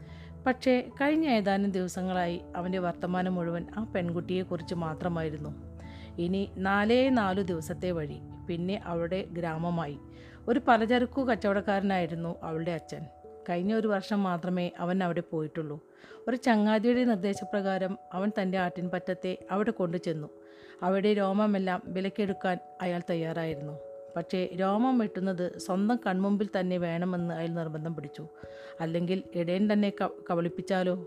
പക്ഷേ 0.47 0.91
കഴിഞ്ഞ 1.01 1.27
ഏതാനും 1.27 1.71
ദിവസങ്ങളായി 1.71 2.41
അവന്റെ 2.57 2.79
വർത്തമാനം 2.79 3.35
മുഴുവൻ 3.35 3.67
ആ 3.77 3.85
പെൺകുട്ടിയെക്കുറിച്ച് 3.85 4.75
മാത്രമായിരുന്നു. 4.75 5.77
ഇനി 6.19 6.51
നാലേ 6.57 7.09
നാലു 7.09 7.43
ദിവസത്തെ 7.43 7.91
വഴി 7.91 8.21
പിന്നെ 8.49 8.83
അവളുടെ 8.85 9.25
ഗ്രാമമായി. 9.33 9.99
ഒരു 10.49 10.61
പലചരക്കു 10.69 11.23
കച്ചവടക്കാരനായിരുന്നു 11.23 12.37
അവളുടെ 12.43 12.71
അച്ഛൻ. 12.71 13.03
കഴിഞ്ഞ 13.49 13.75
ഒരു 13.75 13.89
വർഷം 13.89 14.23
മാത്രമേ 14.23 14.71
അവൻ 14.79 15.05
അവിടെ 15.05 15.21
പോയിട്ടുള്ളൂ. 15.21 15.85
ഒരു 16.29 16.37
ചങ്ങാതിയുടെ 16.37 17.05
നിർദ്ദേശപ്രകാരം 17.05 17.99
അവൻ 18.13 18.33
തന്റെ 18.43 18.59
ആട്ടിൻപറ്റത്തെ 18.59 19.39
അവിടെ 19.51 19.71
കൊണ്ടു 19.71 19.97
ചെന്നു 19.97 20.29
അവിടെ 20.83 21.15
രോമമെല്ലാം 21.15 21.83
വിലക്കെടുക്കാൻ 21.85 22.59
അയാൾ 22.83 23.03
തയ്യാറായിരുന്നു. 23.11 23.79
പക്ഷേ 24.17 24.49
രോമം 24.61 24.99
വെട്ടുന്നത് 24.99 25.59
സ്വന്തം 25.59 25.99
കൺമുമ്പിൽ 26.07 26.49
തന്നെ 26.61 26.79
വേണമെന്ന് 26.79 27.35
അയാൾ 27.35 27.49
നിർബന്ധം 27.49 27.95
പിടിച്ചു. 27.95 28.29
അല്ലെങ്കിൽ 28.81 29.23
ഇടയൻ 29.35 29.73
തന്നെ 29.73 29.93
കബളിപ്പിച്ചാലോ? 30.31 31.07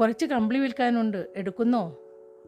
കുറച്ച് 0.00 0.26
കമ്പിളി 0.26 0.58
വിൽക്കാനുണ്ട് 0.58 1.26
എടുക്കുന്നോ? 1.36 1.98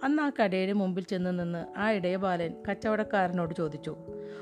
അന്ന് 0.04 0.22
ആ 0.22 0.30
കടയുടെ 0.42 0.72
മുമ്പിൽ 0.72 1.04
ചെന്ന് 1.04 1.38
നിന്ന് 1.38 1.78
ആ 1.78 1.92
ഇടയബാലൻ 1.92 2.54
കച്ചവടക്കാരനോട് 2.70 3.54
ചോദിച്ചു. 3.54 3.96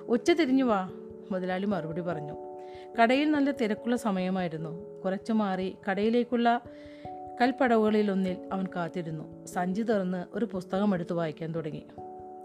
ഉച്ച 0.07 0.31
തിരിഞ്ഞു 0.31 0.65
വാ 0.65 0.91
മുതലാളി 1.31 1.67
മറുപടി 1.67 2.01
പറഞ്ഞു. 2.01 2.48
കടയിൽ 2.97 3.31
നല്ല 3.31 3.51
തിരക്കുള്ള 3.51 3.97
സമയമായിരുന്നു. 3.97 5.03
കുറച്ചു 5.05 5.33
മാറി 5.33 5.77
കടയിലേക്കുള്ള 5.91 6.61
കൽപ്പടവുകളിലൊന്നിൽ 7.41 8.49
അവൻ 8.53 8.67
കാത്തിരുന്നു. 8.77 9.47
സഞ്ചി 9.47 9.83
തുറന്ന് 9.83 10.25
ഒരു 10.33 10.45
പുസ്തകം 10.45 10.95
എടുത്ത് 10.95 11.13
വായിക്കാൻ 11.13 11.53
തുടങ്ങി. 11.53 11.87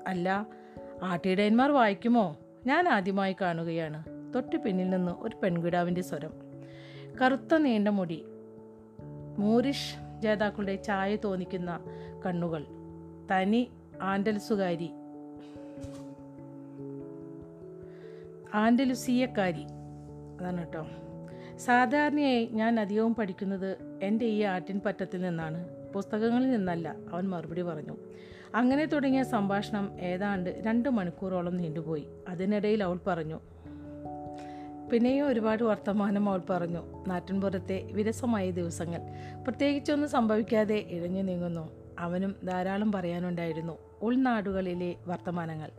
അല്ല 0.07 0.47
ആട്ടിടയന്മാർ 1.03 1.71
വായിക്കുമോ? 1.71 2.37
ഞാൻ 2.65 2.87
ആദ്യമായി 2.87 3.35
കാണുകയാണ്. 3.41 4.03
തൊട്ടു 4.35 4.55
പിന്നിൽ 4.55 4.89
നിന്ന് 4.89 5.11
ഒരു 5.11 5.35
പെൺകിടാവിന്റെ 5.43 6.01
സ്വരം. 6.01 6.33
കറുത്ത 7.21 7.57
നീണ്ട 7.57 7.87
മുടി. 7.87 8.25
മൂരിഷ് 9.37 9.95
ജേതാക്കളുടെ 10.21 10.75
ചായ 10.75 11.15
തോന്നിക്കുന്ന 11.15 11.79
കണ്ണുകൾ. 12.25 12.65
തനി 13.31 13.71
ആൻഡൽസുകാരി. 14.01 14.89
ആൻഡലുസിയക്കാരി. 18.53 19.65
അതാണ് 20.43 20.57
കേട്ടോ. 20.57 20.87
സാധാരണയായി 21.57 22.49
ഞാൻ 22.51 22.79
അധികവും 22.79 23.15
പഠിക്കുന്നത് 23.15 23.99
എന്റെ 24.03 24.25
ഈ 24.25 24.41
ആറ്റിൻ 24.41 24.81
പറ്റത്തിൽ 24.85 25.21
നിന്നാണ്. 25.21 25.69
പുസ്തകങ്ങളിൽ 25.93 26.51
നിന്നല്ല 26.51 26.95
അവൻ 27.13 27.29
മറുപടി 27.29 27.61
പറഞ്ഞു. 27.61 27.97
അങ്ങനെ 28.55 28.85
തുടങ്ങിയ 28.85 29.23
സംഭാഷണം 29.23 29.99
ഏതാണ്ട് 29.99 30.61
രണ്ട് 30.65 30.89
മണിക്കൂറോളം 30.89 31.57
നീണ്ടുപോയി. 31.57 32.07
അതിനിടയിൽ 32.29 32.83
അവൾ 32.83 32.99
പറഞ്ഞു 33.07 33.39
പിന്നെയും 34.91 35.27
ഒരുപാട് 35.27 35.63
വർത്തമാനം 35.63 36.29
അവൾ 36.29 36.41
പറഞ്ഞു. 36.49 37.05
നാട്ടിൻപുറത്തെ 37.07 37.89
വിരസമായ 37.91 38.51
ദിവസങ്ങൾ 38.51 38.99
പ്രത്യേകിച്ചൊന്നും 39.43 40.09
സംഭവിക്കാതെ 40.09 40.75
ഇഴഞ്ഞു 40.75 41.21
നീങ്ങുന്നു. 41.21 41.69
അവനും 41.99 42.35
ധാരാളം 42.43 42.91
പറയാനുണ്ടായിരുന്നു. 42.91 43.77
ഉൾനാടുകളിലെ 44.01 44.95
വർത്തമാനങ്ങൾ 45.07 45.71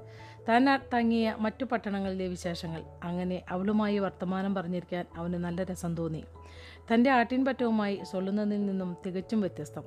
താൻ 0.49 0.81
തങ്ങിയ 0.95 1.37
മറ്റു 1.39 1.65
പട്ടണങ്ങളിലെ 1.65 2.29
വിശേഷങ്ങൾ. 2.29 2.83
അങ്ങനെ 3.03 3.43
അവളുമായി 3.49 3.99
വർത്തമാനം 3.99 4.55
പറഞ്ഞിരിക്കാൻ 4.55 5.05
അവന് 5.17 5.35
നല്ല 5.35 5.63
രസം 5.63 5.97
തോന്നി. 5.97 6.25
തന്റെ 6.95 7.11
ആട്ടിൻപറ്റവുമായി 7.11 8.01
സൊല്ലുന്നതിൽ 8.03 8.67
നിന്നും 8.67 8.97
തികച്ചും 9.07 9.41
വ്യത്യസ്തം. 9.41 9.83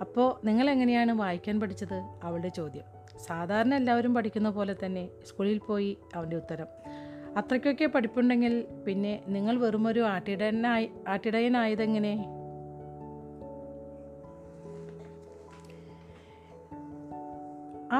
അപ്പോൾ 0.00 0.46
നിങ്ങൾ 0.46 0.70
എങ്ങനെയാണ് 0.70 1.12
വായിക്കാൻ 1.12 1.60
പഠിച്ചത്? 1.60 2.18
അവളുടെ 2.22 2.48
ചോദ്യം. 2.48 2.82
സാധാരണ 3.18 3.74
എല്ലാവരും 3.74 4.14
പഠിക്കുന്ന 4.14 4.50
പോലെ 4.50 4.76
തന്നെ 4.84 5.08
സ്കൂളിൽ 5.26 5.58
പോയി 5.58 5.98
അവന്റെ 6.14 6.36
ഉത്തരം. 6.36 6.66
അത്രയ്ക്കൊക്കെ 7.36 7.86
പഠിപ്പുണ്ടെങ്കിൽ 7.86 8.66
പിന്നെ 8.86 9.20
നിങ്ങൾ 9.28 9.58
വെറുമൊരു 9.58 10.00
ആട്ടിടയനായി 10.00 10.90
ആട്ടിടയനായതെങ്ങനെ? 11.08 12.43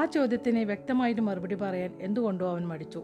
ചോദ്യത്തിന് 0.05 0.59
വ്യക്തമായിട്ട് 0.59 1.21
മറുപടി 1.21 1.55
പറയാൻ 1.55 1.97
എന്തുകൊണ്ടോ 2.01 2.51
അവൻ 2.51 2.67
മടിച്ചു. 2.67 3.03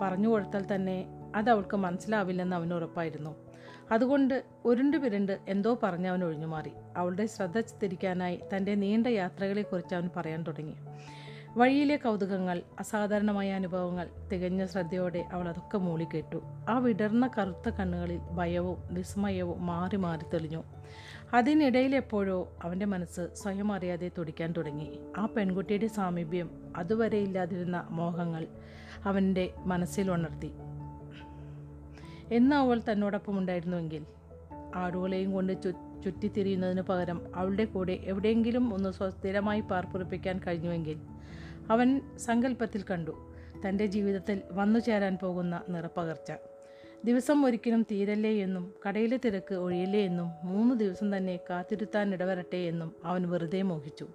പറഞ്ഞു 0.00 0.28
കൊടുത്താൽ 0.28 0.74
തന്നെ 0.74 1.06
അത് 1.36 1.50
അവൾക്ക് 1.50 1.76
മനസ്സിലാവില്ലെന്ന് 1.76 2.56
അവന് 2.56 2.74
ഉറപ്പായിരുന്നു. 2.74 3.36
അതുകൊണ്ട് 3.92 4.44
ഉരുണ്ട് 4.64 4.96
പിരണ്ട് 4.96 5.38
എന്തോ 5.48 5.78
പറഞ്ഞ് 5.82 6.06
അവൻ 6.06 6.24
ഒഴിഞ്ഞു 6.24 6.46
മാറി. 6.46 6.70
അവളുടെ 6.96 7.26
ശ്രദ്ധ 7.26 7.60
തിരിക്കാനായി 7.60 8.40
തന്റെ 8.56 8.74
നീണ്ട 8.74 9.06
യാത്രകളെക്കുറിച്ച് 9.06 9.94
അവൻ 9.94 10.10
പറയാൻ 10.16 10.42
തുടങ്ങി. 10.42 10.74
വഴിയിലെ 11.56 11.96
കൗതുകങ്ങൾ 11.96 12.62
അസാധാരണമായ 12.80 13.52
അനുഭവങ്ങൾ 13.52 14.08
തികഞ്ഞ 14.32 14.64
ശ്രദ്ധയോടെ 14.64 15.24
അവൾ 15.32 15.48
അതൊക്കെ 15.48 15.78
മൂളിക്കേട്ടു. 15.78 16.42
ആ 16.68 16.78
വിടർന്ന 16.78 17.30
കറുത്ത 17.38 17.70
കണ്ണുകളിൽ 17.70 18.18
ഭയവും 18.18 18.76
വിസ്മയവും 18.90 19.66
മാറി 19.66 19.96
മാറി 19.96 20.24
തെളിഞ്ഞു. 20.24 20.64
അതിനിടയിൽ 21.34 21.96
എപ്പോഴോ 21.96 22.56
അവന്റെ 22.62 22.86
മനസ്സ് 22.86 23.34
സ്വയം 23.34 23.72
അറിയാതെ 23.72 24.10
തുടിക്കാൻ 24.18 24.52
തുടങ്ങി. 24.52 24.98
ആ 25.16 25.26
പെൺകുട്ടിയുടെ 25.26 25.86
സാമീപ്യം 25.86 26.50
അതുവരെ 26.76 27.18
ഇല്ലാതിരുന്ന 27.18 27.86
മോഹങ്ങൾ 27.90 28.46
അവന്റെ 29.04 29.54
മനസ്സിൽ 29.58 30.10
ഉണർത്തി. 30.10 30.52
എന്ന് 32.34 32.56
അവൾ 32.56 32.80
തന്നോടൊപ്പം 32.92 33.38
ഉണ്ടായിരുന്നുവെങ്കിൽ? 33.38 34.06
ആടുകളെയും 34.74 35.32
കൊണ്ട് 35.32 35.62
ചു 35.62 35.70
ചുറ്റിത്തിരിയുന്നതിന് 36.04 36.80
പകരം 36.80 37.36
അവളുടെ 37.36 37.64
കൂടെ 37.64 37.92
എവിടെയെങ്കിലും 37.92 38.74
ഒന്ന് 38.74 38.92
സ്വസ്ഥിരമായി 38.92 39.60
പാർപ്പുറപ്പിക്കാൻ 39.60 40.40
കഴിഞ്ഞുവെങ്കിൽ? 40.46 41.00
അവൻ 41.70 42.00
സങ്കല്പത്തിൽ 42.16 42.84
കണ്ടു. 42.90 43.34
തന്റെ 43.68 43.86
ജീവിതത്തിൽ 43.86 44.42
വന്നു 44.52 44.78
ചേരാൻ 44.78 45.18
പോകുന്ന 45.22 45.62
നിറപ്പകർച്ച. 45.68 46.32
ദിവസം 47.04 47.44
ഒരിക്കലും 47.44 47.82
തീരല്ലേ 47.82 48.42
എന്നും 48.42 48.74
കടയിലെ 48.88 49.18
തിരക്ക് 49.24 49.54
ഒഴിയല്ലേ 49.54 50.00
എന്നും 50.00 50.32
മൂന്ന് 50.44 50.74
ദിവസം 50.74 51.16
തന്നെ 51.16 51.40
കാത്തിരുത്താൻ 51.50 52.14
ഇടവരട്ടെ 52.14 52.56
എന്നും 52.56 52.94
അവൻ 53.04 53.30
വെറുതെ 53.30 53.62
മോഹിച്ചു. 53.62 54.06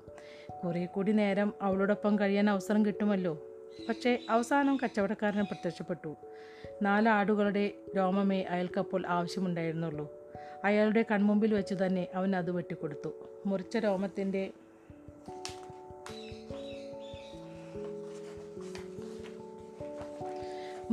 കുറേ 0.63 0.85
കൂടി 0.85 1.11
നേരം 1.11 1.53
അവളോടൊപ്പം 1.61 2.19
കഴിയാൻ 2.19 2.49
അവസരം 2.49 2.85
കിട്ടുമല്ലോ. 2.85 3.41
പക്ഷേ 3.89 4.19
അവസാനം 4.29 4.77
കച്ചവടക്കാരനെ 4.83 5.43
പ്രത്യക്ഷപ്പെട്ടു. 5.43 6.15
നാല് 6.81 7.09
ആടുകളുടെ 7.09 7.71
രോമമേ 7.97 8.41
അയാൾക്കപ്പോൾ 8.41 9.03
ആവശ്യമുണ്ടായിരുന്നുള്ളൂ. 9.07 10.13
അയാളുടെ 10.63 11.05
കൺമുമ്പിൽ 11.11 11.53
വെച്ച് 11.53 11.75
തന്നെ 11.85 12.07
അവൻ 12.15 12.35
അത് 12.35 12.51
വെട്ടിക്കൊടുത്തു. 12.51 13.09
മുറിച്ച 13.45 13.77
രോമത്തിന്റെ 13.77 14.51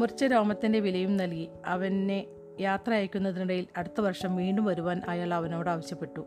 മുറിച്ച 0.01 0.25
രോമത്തിന്റെ 0.25 0.81
വിലയും 0.81 1.17
നൽകി. 1.17 1.49
അവനെ 1.67 2.27
യാത്ര 2.61 2.95
അയക്കുന്നതിനിടയിൽ 2.95 3.67
അടുത്ത 3.77 4.01
വർഷം 4.01 4.37
വീണ്ടും 4.37 4.65
വരുവാൻ 4.65 5.03
അയാൾ 5.09 5.35
അവനോട് 5.35 5.71
ആവശ്യപ്പെട്ടു. 5.71 6.25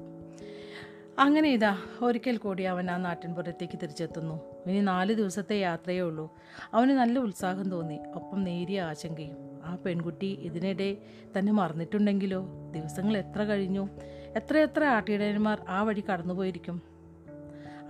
അങ്ങനെ 1.20 1.50
ഇതാ 1.50 1.78
ഒരിക്കൽ 2.02 2.38
കൂടി 2.38 2.64
അവൻ 2.64 2.92
ആ 2.92 2.98
നാട്ടിൻപുറത്തേക്ക് 2.98 3.80
തിരിച്ചെത്തുന്നു. 3.84 4.42
ഇനി 4.68 4.82
നാല് 4.82 5.14
ദിവസത്തെ 5.14 5.56
യാത്രയേ 5.56 6.02
ഉള്ളൂ. 6.02 6.36
അവന് 6.74 6.90
നല്ല 6.90 7.20
ഉത്സാഹം 7.20 7.70
തോന്നി. 7.70 8.00
ഒപ്പം 8.16 8.44
നേരിയ 8.44 8.82
ആശങ്കയും. 8.82 9.38
ആ 9.64 9.76
പെൺകുട്ടി 9.76 10.26
ഇതിനിടെ 10.26 10.98
തന്നെ 11.40 11.54
മറന്നിട്ടുണ്ടെങ്കിലോ? 11.54 12.48
ദിവസങ്ങൾ 12.72 13.18
എത്ര 13.18 13.44
കഴിഞ്ഞു? 13.44 13.90
എത്രയെത്ര 14.36 14.84
ആട്ടിടയന്മാർ 14.84 15.66
ആ 15.68 15.84
വഴി 15.84 16.04
കടന്നുപോയിരിക്കും? 16.14 16.82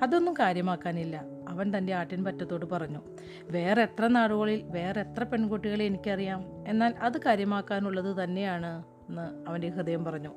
അതൊന്നും 0.02 0.34
കാര്യമാക്കാനില്ല. 0.34 1.33
അവൻ 1.54 1.78
തന്റെ 1.78 1.94
ആട്ടിൻപറ്റത്തോട് 1.94 2.66
പറഞ്ഞു 2.66 3.02
വേറെ 3.44 3.82
എത്ര 3.82 4.08
നാടുകളിൽ 4.08 4.64
വേറെ 4.64 5.02
എത്ര 5.02 5.24
പെൺകുട്ടികളെ 5.24 5.86
എനിക്കറിയാം? 5.86 6.40
എന്നാൽ 6.68 6.94
അത് 7.02 7.18
കാര്യമാക്കാനുള്ളത് 7.18 8.24
തന്നെയാണ് 8.24 8.84
എന്ന് 9.10 9.50
അവന്റെ 9.50 9.70
ഹൃദയം 9.70 10.06
പറഞ്ഞു. 10.06 10.32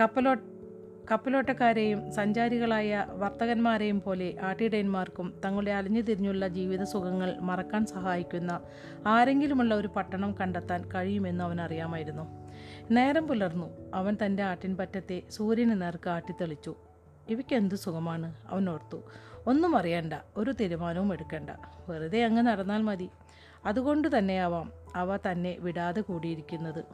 കപ്പലോ 0.00 0.34
കപ്പലോട്ടക്കാരെയും 1.10 2.12
സഞ്ചാരികളായ 2.12 3.06
വർത്തകന്മാരെയും 3.10 4.02
പോലെ 4.02 4.34
ആട്ടിടയന്മാർക്കും 4.42 5.40
തങ്ങളുടെ 5.44 5.70
അലിഞ്ഞു 5.70 6.00
തിരിഞ്ഞുള്ള 6.00 6.48
ജീവിത 6.48 6.82
സുഖങ്ങൾ 6.82 7.38
മറക്കാൻ 7.40 7.86
സഹായിക്കുന്ന 7.86 8.60
ആരെങ്കിലുമുള്ള 9.06 9.74
ഒരു 9.74 9.88
പട്ടണം 9.88 10.34
കണ്ടെത്താൻ 10.40 10.84
കഴിയുമെന്ന് 10.94 11.44
അവൻ 11.44 11.60
അറിയാമായിരുന്നു 11.60 12.22
നേരം 12.90 13.26
പുലർന്നു. 13.26 13.68
അവൻ 13.94 14.16
തന്റെ 14.24 14.42
ആട്ടിൻപറ്റത്തെ 14.42 15.22
സൂര്യന് 15.30 15.82
നേർക്ക് 15.82 16.10
ആട്ടിത്തെളിച്ചു. 16.10 16.76
ഇവയ്ക്ക് 17.28 17.56
എന്ത് 17.56 17.74
സുഖമാണ്? 17.74 18.34
അവൻ 18.48 18.70
ഓർത്തു. 18.70 19.02
ഒന്നും 19.46 19.76
അറിയണ്ട. 19.76 20.12
ഒരു 20.36 20.50
തീരുമാനവും 20.50 21.12
എടുക്കണ്ട. 21.12 21.50
വെറുതെ 21.88 22.24
അങ്ങ് 22.24 22.42
നടന്നാൽ 22.42 22.82
മതി. 22.82 23.08
അതുകൊണ്ട് 23.64 24.18
തന്നെയാവാം 24.18 24.72
അവ 24.96 25.16
തന്നെ 25.16 25.56
വിടാതെ 25.58 26.00
കൂടിയിരിക്കുന്നത്. 26.00 26.84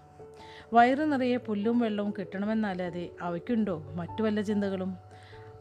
വയറ് 0.73 1.13
നിറയെ 1.13 1.37
പുല്ലും 1.37 1.79
വെള്ളവും 1.79 2.15
കിട്ടണമെന്നല്ലാതെ 2.19 3.11
അവയ്ക്കുണ്ടോ 3.21 3.83
മറ്റു 3.95 4.23
വല്ല 4.23 4.41
ചിന്തകളും? 4.41 4.97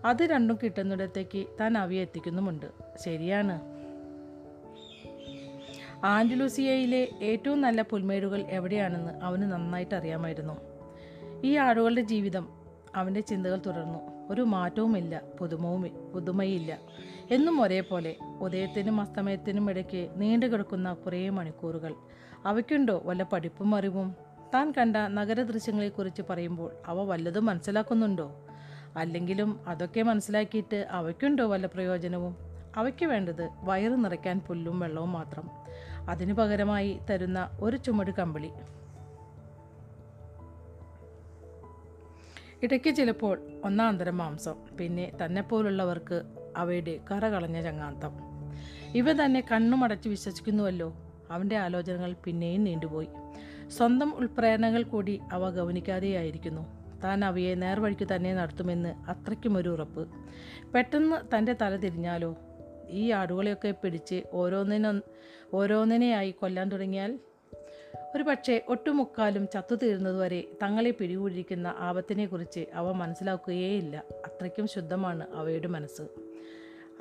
അത് 0.06 0.24
രണ്ടും 0.24 0.60
കിട്ടുന്നിടത്തേക്ക് 0.64 1.46
താൻ 1.60 1.78
അവയെ 1.78 2.02
എത്തിക്കുന്നുമുണ്ട്. 2.02 2.66
ശരിയാണ്. 3.06 3.62
ആൻഡലൂസിയയിലെ 6.06 7.08
ഏറ്റവും 7.22 7.62
നല്ല 7.62 7.82
പുൽമേടുകൾ 7.82 8.42
എവിടെയാണെന്ന് 8.42 9.12
അവന് 9.22 9.44
നന്നായിട്ട് 9.44 9.96
അറിയാമായിരുന്നു 9.96 10.54
ഈ 11.44 11.56
ആടുകളുടെ 11.56 12.02
ജീവിതം 12.02 12.50
അവന്റെ 12.96 13.22
ചിന്തകൾ 13.22 13.62
തുടർന്നു. 13.66 14.17
ഒരു 14.30 14.42
മാറ്റവുമില്ല 14.42 15.22
പുതുമവും 15.40 15.82
പുതുമയില്ല. 16.14 16.78
എന്നും 17.32 17.62
ഒരേപോലെ 17.62 18.16
ഉദയത്തിനും 18.42 19.02
അസ്തമയത്തിനും 19.02 19.70
ഇടയ്ക്ക് 19.70 20.10
നീണ്ടു 20.18 20.46
കിടക്കുന്ന 20.46 20.94
കുറേ 20.94 21.30
മണിക്കൂറുകൾ. 21.30 21.94
അവയ്ക്കുണ്ടോ 22.46 23.02
വല്ല 23.06 23.24
പഠിപ്പും 23.24 23.76
അറിവും? 23.76 24.16
താൻ 24.54 24.74
കണ്ട 24.78 24.98
നഗര 24.98 25.42
ദൃശ്യങ്ങളെക്കുറിച്ച് 25.42 26.22
പറയുമ്പോൾ 26.30 26.72
അവ 26.86 27.04
വല്ലതും 27.04 27.46
മനസ്സിലാക്കുന്നുണ്ടോ? 27.46 28.46
അല്ലെങ്കിലും 28.98 29.60
അതൊക്കെ 29.68 30.02
മനസ്സിലാക്കിയിട്ട് 30.02 30.88
അവയ്ക്കുണ്ടോ 30.92 31.48
വല്ല 31.48 31.68
പ്രയോജനവും? 31.68 32.38
അവയ്ക്ക് 32.76 33.06
വേണ്ടത് 33.06 33.50
വയറ് 33.64 34.06
നിറയ്ക്കാൻ 34.06 34.42
പുല്ലും 34.48 34.80
വെള്ളവും 34.80 35.12
മാത്രം. 35.12 35.50
അതിനു 36.10 36.34
പകരമായി 36.34 37.00
തരുന്ന 37.10 37.58
ഒരു 37.62 37.78
ചുമട് 37.78 38.12
കമ്പിളി. 38.12 38.50
ഇടയ്ക്ക് 42.64 42.96
ചിലപ്പോൾ 42.96 43.40
ഒന്നാന്തരം 43.64 44.18
മാംസം 44.18 44.56
പിന്നെ 44.80 45.12
തന്നെപ്പോലുള്ളവർക്ക് 45.26 46.22
അവയുടെ 46.58 47.00
കറ 47.12 47.30
കളഞ്ഞ 47.30 47.62
ചങ്ങാന്തം 47.62 48.12
ഇവ 48.96 49.12
തന്നെ 49.12 49.44
കണ്ണുമടച്ച് 49.52 50.10
വിശ്വസിക്കുന്നുവല്ലോ. 50.10 50.94
അവന്റെ 51.32 51.58
ആലോചനകൾ 51.58 52.16
പിന്നെയും 52.24 52.64
നീണ്ടുപോയി. 52.64 53.08
സ്വന്തം 53.68 54.16
ഉൾപ്രേരണകൾ 54.16 54.84
കൂടി 54.84 55.20
അവ 55.32 55.50
ഗവനിക്കാതെയായിരിക്കുന്നു. 55.50 56.62
താൻ 57.04 57.26
അവയെ 57.26 57.56
നേർവഴിക്ക് 57.56 58.08
തന്നെ 58.16 58.36
നടത്തുമെന്ന് 58.36 58.90
അത്രയ്ക്കും 59.10 59.58
ഒരു 59.58 59.70
ഉറപ്പ്. 59.70 60.08
പെട്ടെന്ന് 60.74 61.38
തന്റെ 61.38 61.56
തല 61.62 61.76
തിരിഞ്ഞാലോ? 61.76 62.36
ഈ 62.90 63.12
ആടുകളെയൊക്കെ 63.12 63.72
പിടിച്ച് 63.72 64.22
ഓരോന്നിനൊ 64.34 65.00
ഓരോന്നിനെയായി 65.54 66.32
കൊല്ലാൻ 66.32 66.70
തുടങ്ങിയാൽ 66.70 67.20
ഒരു 68.18 68.24
പക്ഷേ 68.24 68.62
ഒട്ടുമുക്കാലും 68.68 69.48
ചത്തുതീരുന്നതുവരെ 69.54 70.44
തങ്ങളെ 70.64 70.92
പിടികൂടിയിരിക്കുന്ന 70.92 71.76
ആപത്തിനെക്കുറിച്ച് 71.78 72.66
അവ 72.74 72.92
മനസ്സിലാക്കുകയേയില്ല. 72.92 74.04
അത്രയ്ക്കും 74.26 74.68
ശുദ്ധമാണ് 74.68 75.28
അവയുടെ 75.34 75.68
മനസ്സ്. 75.68 76.02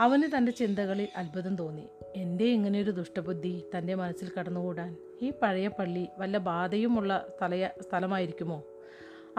അവന് 0.01 0.37
തന്റെ 0.37 0.53
ചിന്തകളിൽ 0.53 1.09
അത്ഭുതം 1.17 1.57
തോന്നി. 1.57 1.83
എന്റെ 2.17 2.45
ഇങ്ങനെയൊരു 2.45 2.91
ദുഷ്ടബുദ്ധി 2.91 3.65
തന്റെ 3.79 3.95
മനസ്സിൽ 3.95 4.31
കടന്നുകൂടാൻ? 4.39 4.97
ഈ 5.23 5.33
പഴയ 5.43 5.69
പള്ളി 5.69 6.09
വല്ല 6.19 6.39
ബാധയുമുള്ള 6.39 7.27
സ്ഥലയ 7.37 7.71
സ്ഥലമായിരിക്കുമോ 7.81 8.63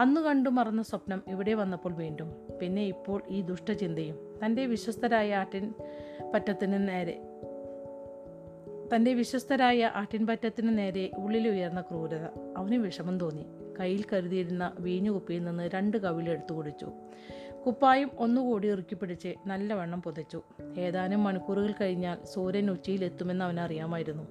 അന്നു 0.00 0.20
കണ്ടു 0.20 0.50
മറന്ന 0.50 0.82
സ്വപ്നം 0.82 1.22
ഇവിടെ 1.28 1.54
വന്നപ്പോൾ 1.54 1.92
വീണ്ടും. 1.92 2.32
പിന്നെ 2.62 2.82
ഇപ്പോൾ 2.82 3.22
ഈ 3.28 3.40
ദുഷ്ടചിന്തയും 3.40 4.34
തന്റെ 4.44 4.66
വിശ്വസ്തരായ 4.66 5.34
ആട്ടിൻ 5.34 5.74
പറ്റത്തിന് 6.34 6.88
നേരെ 6.88 7.27
തന്റെ 8.94 9.14
വിശ്വസ്തരായ 9.14 9.90
ആട്ടിൻപറ്റത്തിന് 9.94 10.78
നേരെ 10.78 11.10
ഉള്ളിലുയർന്ന 11.18 11.80
ക്രൂരത. 11.80 12.24
അവന് 12.56 12.74
വിഷമം 12.74 13.20
തോന്നി. 13.20 13.46
കയ്യിൽ 13.80 14.04
കരുതിയിരുന്ന 14.12 14.72
വീഞ്ഞുകുപ്പിയിൽ 14.80 15.44
നിന്ന് 15.44 15.70
രണ്ട് 15.74 15.96
കവിലെടുത്തു 15.96 16.52
കുടിച്ചു. 16.52 16.92
കുപ്പായും 17.66 18.10
ഒന്നുകൂടി 18.18 18.68
ഇറുക്കിപ്പിടിച്ച് 18.68 19.34
നല്ലവണ്ണം 19.46 20.02
പുതച്ചു. 20.02 20.42
ഏതാനും 20.78 21.24
മണിക്കൂറുകൾ 21.24 21.74
കഴിഞ്ഞാൽ 21.80 22.26
സൂര്യൻ 22.26 22.70
ഉച്ചയിലെത്തുമെന്ന് 22.70 23.44
അവനറിയാമായിരുന്നു. 23.44 24.22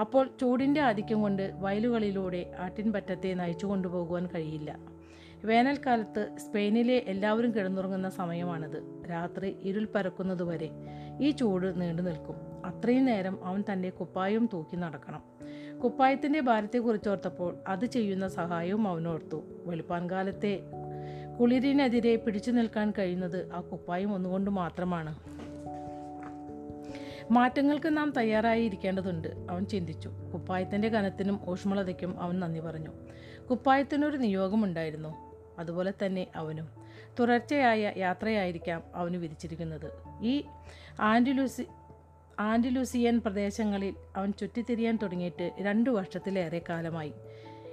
അപ്പോൾ 0.00 0.30
ചൂടിന്റെ 0.40 0.80
ആധിക്യം 0.80 1.22
കൊണ്ട് 1.22 1.52
വയലുകളിലൂടെ 1.54 2.52
ആട്ടിൻപറ്റത്തെ 2.58 3.34
നയിച്ചു 3.34 3.66
കൊണ്ടുപോകുവാൻ 3.66 4.26
കഴിയില്ല. 4.26 4.78
വേനൽക്കാലത്ത് 5.44 6.36
സ്പെയിനിലെ 6.38 7.02
എല്ലാവരും 7.06 7.54
കിടന്നുറങ്ങുന്ന 7.54 8.10
സമയമാണിത്. 8.10 9.08
രാത്രി 9.10 9.56
ഇരുൾ 9.62 9.88
പരക്കുന്നതുവരെ 9.94 10.70
ഈ 11.20 11.30
ചൂട് 11.30 11.80
നീണ്ടു 11.80 12.02
നിൽക്കും 12.02 12.55
അത്രയും 12.66 13.04
നേരം 13.04 13.44
അവൻ 13.44 13.64
തന്റെ 13.72 13.90
കുപ്പായം 13.90 14.48
തൂക്കി 14.52 14.76
നടക്കണം. 14.76 15.22
കുപ്പായത്തിന്റെ 15.78 16.40
ഭാരത്തെക്കുറിച്ചോർത്തപ്പോൾ 16.40 17.56
അത് 17.68 17.84
ചെയ്യുന്ന 17.84 18.28
സഹായവും 18.28 18.88
അവനോർത്തു 18.88 19.42
വെളുപ്പാൻകാലത്തെ 19.66 20.60
കുളിരിനെതിരെ 21.40 22.16
പിടിച്ചു 22.16 22.50
നിൽക്കാൻ 22.50 22.92
കഴിയുന്നത് 22.98 23.52
ആ 23.52 23.60
കുപ്പായം 23.60 24.14
ഒന്നുകൊണ്ട് 24.14 24.50
മാത്രമാണ്. 24.50 25.16
മാറ്റങ്ങൾക്ക് 27.30 27.96
നാം 27.96 28.12
തയ്യാറായി 28.16 28.64
ഇരിക്കേണ്ടതുണ്ട് 28.64 29.28
അവൻ 29.50 29.64
ചിന്തിച്ചു. 29.64 30.08
കുപ്പായത്തിന്റെ 30.08 30.88
കനത്തിനും 30.88 31.40
ഊഷ്മളതയ്ക്കും 31.48 32.20
അവൻ 32.20 32.40
നന്ദി 32.40 32.60
പറഞ്ഞു. 32.60 32.90
കുപ്പായത്തിനൊരു 33.50 34.16
നിയോഗമുണ്ടായിരുന്നു. 34.16 35.14
അതുപോലെ 35.58 35.92
തന്നെ 36.06 36.26
അവനും. 36.36 36.68
തുടർച്ചയായ 37.20 37.92
യാത്രയായിരിക്കാം 37.96 38.82
അവന് 38.94 39.16
വിധിച്ചിരിക്കുന്നത്. 39.16 39.90
ഈ 40.22 40.44
ആൻഡിലൂസി 41.00 41.66
ആൻഡിലൂസിയൻ 42.38 43.20
പ്രദേശങ്ങളിൽ 43.20 43.94
അവൻ 44.16 44.32
ചുറ്റിത്തിരിയാൻ 44.32 44.98
തുടങ്ങിയിട്ട് 45.02 45.52
രണ്ടു 45.60 45.90
വർഷത്തിലേറെ 45.90 46.62
കാലമായി. 46.68 47.12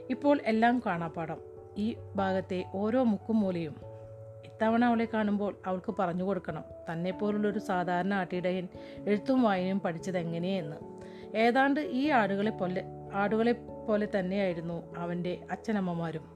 ഇപ്പോൾ 0.10 0.40
എല്ലാം 0.46 0.82
കാണാപ്പാടം. 0.86 1.38
ഈ 1.78 1.96
ഭാഗത്തെ 2.16 2.66
ഓരോ 2.74 3.04
മുക്കും 3.04 3.40
മൂലയും 3.40 3.76
ഇത്തവണ 4.46 4.86
അവളെ 4.86 5.08
കാണുമ്പോൾ 5.14 5.56
അവൾക്ക് 5.66 5.96
പറഞ്ഞു 6.00 6.24
കൊടുക്കണം. 6.24 6.64
തന്നെപ്പോലുള്ളൊരു 6.92 7.60
സാധാരണ 7.60 8.14
ആട്ടിടയൻ 8.14 8.68
എഴുത്തും 9.08 9.44
വായനയും 9.44 9.80
പഠിച്ചത് 9.80 10.18
എങ്ങനെയെന്ന്. 10.18 10.76
ഏതാണ്ട് 11.38 11.80
ഈ 11.80 12.10
ആടുകളെ 12.10 12.52
പോലെ 12.52 12.84
ആടുകളെ 13.14 13.52
പോലെ 13.88 14.08
തന്നെയായിരുന്നു 14.20 14.96
അവന്റെ 14.98 15.40
അച്ഛനമ്മമാരും. 15.52 16.33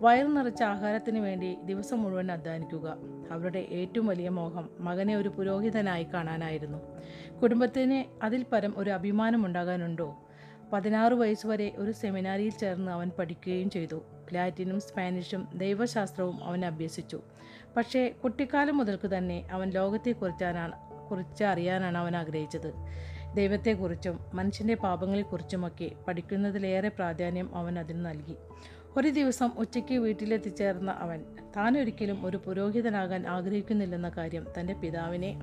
വയറു 0.00 0.26
നിറച്ച 0.26 0.62
ആഹാരത്തിന് 0.62 1.18
വേണ്ടി 1.18 1.56
ദിവസം 1.64 2.02
മുഴുവൻ 2.02 2.32
അധ്വാനിക്കുക. 2.32 2.96
അവരുടെ 3.30 3.58
ഏറ്റവും 3.58 4.06
വലിയ 4.06 4.28
മോഹം 4.28 4.70
മകനെ 4.78 5.16
ഒരു 5.16 5.28
പുരോഹിതനായി 5.28 6.02
കാണാനായിരുന്നു. 6.02 6.78
കുടുംബത്തിന് 7.42 8.24
അതിൽ 8.24 8.46
പരം 8.52 8.74
ഒരു 8.76 8.90
അഭിമാനമുണ്ടാകാനുണ്ടോ 8.90 10.18
പതിനാറ് 10.72 11.12
വയസ്സുവരെ 11.12 11.72
ഒരു 11.76 11.92
സെമിനാരിയിൽ 11.92 12.50
ചേർന്ന് 12.50 12.92
അവൻ 12.92 13.10
പഠിക്കുകയും 13.18 13.70
ചെയ്തു. 13.70 14.02
ലാറ്റിനും 14.32 14.80
സ്പാനിഷും 14.80 15.48
ദൈവശാസ്ത്രവും 15.54 16.44
അവൻ 16.44 16.64
അഭ്യസിച്ചു. 16.64 17.20
പക്ഷേ 17.76 18.14
കുട്ടിക്കാലം 18.24 18.76
മുതൽക്ക് 18.76 19.10
തന്നെ 19.10 19.48
അവൻ 19.52 19.70
ലോകത്തെക്കുറിച്ചാണ് 19.70 20.72
കുറിച്ച് 21.08 21.44
അറിയാനാണ് 21.44 21.98
അവൻ 21.98 22.16
ആഗ്രഹിച്ചത്. 22.16 22.74
ദൈവത്തെക്കുറിച്ചും 23.34 24.20
മനുഷ്യന്റെ 24.34 24.74
പാപങ്ങളെക്കുറിച്ചുമൊക്കെ 24.74 25.90
പഠിക്കുന്നതിലേറെ 26.08 26.88
പ്രാധാന്യം 26.88 27.56
അവൻ 27.56 27.78
അതിന് 27.78 28.06
നൽകി. 28.06 28.36
ഒരു 28.96 29.08
ദിവസം 29.08 29.50
ഉച്ചയ്ക്ക് 29.58 29.94
വീട്ടിലെത്തിച്ചേർന്ന 29.94 30.90
അവൻ 30.90 31.24
താൻ 31.56 31.78
ഒരിക്കലും 31.78 32.26
ഒരു 32.26 32.36
പുരോഹിതനാകാൻ 32.36 33.26
ആഗ്രഹിക്കുന്നില്ലെന്ന 33.26 34.08
കാര്യം 34.08 34.46
തന്റെ 34.60 34.74
പിതാവിനെ 34.74 35.40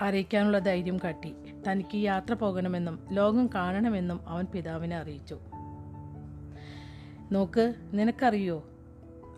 അറിയിക്കാനുള്ള 0.00 0.58
ധൈര്യം 0.58 0.98
കാട്ടി. 1.04 1.34
തനിക്ക് 1.68 1.96
യാത്ര 1.96 2.34
പോകണമെന്നും 2.34 3.06
ലോകം 3.10 3.50
കാണണമെന്നും 3.54 4.28
അവൻ 4.28 4.44
പിതാവിനെ 4.44 4.96
അറിയിച്ചു. 4.96 5.38
നോക്ക് 7.32 7.74
നിനക്കറിയോ? 7.92 8.70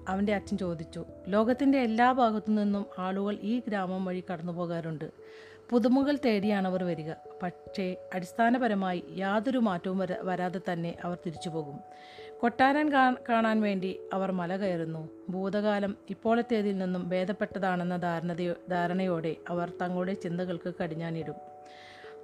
അവന്റെ 0.08 0.34
അച്ഛൻ 0.34 0.58
ചോദിച്ചു. 0.58 1.04
ലോകത്തിന്റെ 1.28 1.78
എല്ലാ 1.78 2.12
ഭാഗത്തു 2.12 2.50
നിന്നും 2.50 2.86
ആളുകൾ 2.98 3.38
ഈ 3.42 3.62
ഗ്രാമം 3.68 4.04
വഴി 4.04 4.24
കടന്നു 4.32 4.52
പോകാറുണ്ട് 4.52 5.10
പുതുമകൾ 5.70 6.18
തേടിയാണ് 6.24 6.68
അവർ 6.68 6.84
വരിക. 6.84 7.12
പക്ഷേ 7.42 7.96
അടിസ്ഥാനപരമായി 8.14 9.04
യാതൊരു 9.16 9.58
മാറ്റവും 9.58 9.98
വര 9.98 10.16
വരാതെ 10.22 10.60
തന്നെ 10.72 10.96
അവർ 11.04 11.16
തിരിച്ചു 11.26 11.50
പോകും 11.50 11.78
കൊട്ടാരൻ 12.40 12.92
കാണാൻ 13.28 13.60
വേണ്ടി 13.60 13.98
അവർ 14.12 14.32
മല 14.32 14.56
കയറുന്നു. 14.56 15.08
ഭൂതകാലം 15.30 15.96
ഇപ്പോഴത്തേതിൽ 16.10 16.78
നിന്നും 16.78 17.08
ഭേദപ്പെട്ടതാണെന്ന 17.08 17.96
ധാരണതയോ 17.96 18.54
ധാരണയോടെ 18.70 19.36
അവർ 19.48 19.72
തങ്ങളുടെ 19.82 20.14
ചിന്തകൾക്ക് 20.14 20.72
കടിഞ്ഞാനിടും 20.82 21.38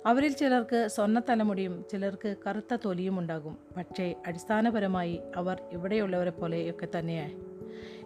അവരിൽ 0.07 0.33
ചിലർക്ക് 0.33 0.89
സ്വർണ 0.89 1.19
തലമുടിയും 1.29 1.85
ചിലർക്ക് 1.91 2.37
കറുത്ത 2.47 2.75
തൊലിയും 2.85 3.19
ഉണ്ടാകും. 3.19 3.59
പക്ഷേ 3.77 4.15
അടിസ്ഥാനപരമായി 4.27 5.21
അവർ 5.37 5.57
ഇവിടെയുള്ളവരെ 5.73 6.31
പോലെയൊക്കെ 6.31 6.89
തന്നെയാണ് 6.99 7.35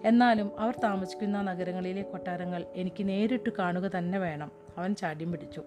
എന്നാലും 0.04 0.60
അവർ 0.60 0.74
താമസിക്കുന്ന 0.84 1.42
നഗരങ്ങളിലെ 1.42 2.02
കൊട്ടാരങ്ങൾ 2.02 2.64
എനിക്ക് 2.74 3.08
നേരിട്ട് 3.08 3.50
കാണുക 3.58 3.90
തന്നെ 3.98 4.18
വേണം. 4.18 4.50
അവൻ 4.78 4.94
ചാടിയും 4.94 5.32
പിടിച്ചു. 5.32 5.62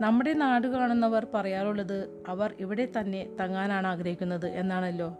നമ്മുടെ 0.00 0.32
നാട് 0.32 0.66
കാണുന്നവർ 0.66 1.26
പറയാറുള്ളത് 1.34 2.22
അവർ 2.28 2.54
ഇവിടെ 2.60 2.88
തന്നെ 3.00 3.28
തങ്ങാനാണ് 3.40 3.86
ആഗ്രഹിക്കുന്നത് 3.86 4.46
എന്നാണല്ലോ. 4.46 5.16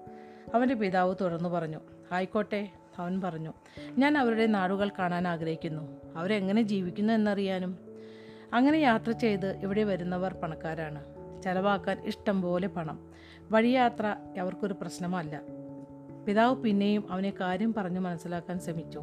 അവന്റെ 0.54 0.74
പിതാവ് 0.74 1.14
തുറന്നു 1.20 1.48
പറഞ്ഞു. 1.48 1.80
ആയിക്കോട്ടെ 2.12 2.68
അവൻ 2.98 3.20
പറഞ്ഞു. 3.20 3.52
ഞാൻ 3.98 4.18
അവരുടെ 4.18 4.46
നാടുകൾ 4.46 4.90
കാണാൻ 4.98 5.28
ആഗ്രഹിക്കുന്നു. 5.28 6.00
അവരെങ്ങനെ 6.16 6.62
ജീവിക്കുന്നു 6.62 7.12
എന്നറിയാനും. 7.12 7.78
അങ്ങനെ 8.52 8.76
യാത്ര 8.76 9.10
ചെയ്ത് 9.10 9.56
ഇവിടെ 9.56 9.84
വരുന്നവർ 9.84 10.32
പണക്കാരാണ്. 10.32 11.04
ചിലവാക്കാൻ 11.42 12.02
ഇഷ്ടം 12.06 12.42
പോലെ 12.42 12.68
പണം. 12.68 13.12
വഴിയാത്ര 13.50 14.16
അവർക്കൊരു 14.40 14.72
പ്രശ്നമല്ല. 14.72 15.61
പിതാവ് 16.26 16.56
പിന്നെയും 16.56 17.12
അവനെ 17.12 17.32
കാര്യം 17.40 17.74
പറഞ്ഞു 17.74 18.00
മനസ്സിലാക്കാൻ 18.00 18.60
ശ്രമിച്ചു. 18.60 19.02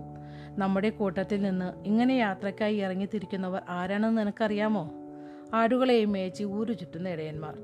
നമ്മുടെ 0.57 0.89
കൂട്ടത്തിൽ 0.89 1.41
നിന്ന് 1.41 1.87
ഇങ്ങനെ 1.87 2.13
യാത്രയ്ക്കായി 2.13 2.75
ഇറങ്ങിത്തിരിക്കുന്നവർ 2.75 3.61
ആരാണെന്ന് 3.69 4.21
നിനക്കറിയാമോ? 4.21 4.91
ആടുകളെയും 5.53 6.11
മേച്ച് 6.11 6.43
ഊരു 6.43 6.73
ചുറ്റുന്ന 6.73 7.09
ഇടയന്മാർ. 7.09 7.57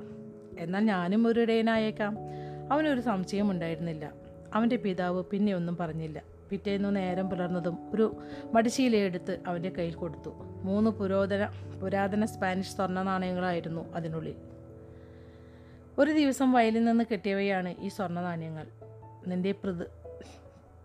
എന്നാൽ 0.60 0.86
ഞാനും 0.86 1.28
ഒരു 1.28 1.40
ഇടയനായേക്കാം. 1.40 2.18
അവനൊരു 2.72 3.02
സംശയമുണ്ടായിരുന്നില്ല 3.02 4.12
അവന്റെ 4.54 4.76
പിതാവ് 4.76 5.24
പിന്നെ 5.24 5.54
ഒന്നും 5.54 5.78
പറഞ്ഞില്ല. 5.78 6.22
പിറ്റേന്ന് 6.50 6.96
നേരം 6.96 7.30
പുലർന്നതും 7.30 7.78
ഒരു 7.94 8.16
മടിശീലയെടുത്ത് 8.54 9.40
അവന്റെ 9.48 9.70
കയ്യിൽ 9.70 9.94
കൊടുത്തു. 9.94 10.30
മൂന്ന് 10.64 10.92
പുരോധന 10.92 11.50
പുരാതന 11.82 12.26
സ്പാനിഷ് 12.26 12.76
സ്വർണ 12.76 13.02
നാണയങ്ങളായിരുന്നു 13.02 13.94
അതിനുള്ളിൽ. 13.94 14.36
ഒരു 15.98 16.12
ദിവസം 16.12 16.52
വയലിൽ 16.52 16.86
നിന്ന് 16.86 17.04
കിട്ടിയവയാണ് 17.12 17.76
ഈ 17.80 17.88
സ്വർണ 17.88 18.22
നാണയങ്ങൾ. 18.22 18.85
നിന്റെ 19.28 19.52
പൃത് 19.52 19.88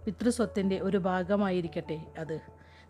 പിതൃസ്വത്തിന്റെ 0.04 0.80
ഒരു 0.80 0.98
ഭാഗമായിരിക്കട്ടെ 0.98 2.00
അത്. 2.18 2.40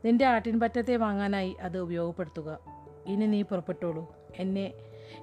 നിന്റെ 0.05 0.25
ആട്ടിൻപറ്റത്തെ 0.25 0.97
വാങ്ങാനായി 0.97 1.57
അത് 1.63 1.79
ഉപയോഗപ്പെടുത്തുക. 1.79 2.59
ഇനി 3.07 3.27
നീ 3.27 3.43
പുറപ്പെട്ടോളൂ. 3.43 4.15
എന്നെ 4.39 4.73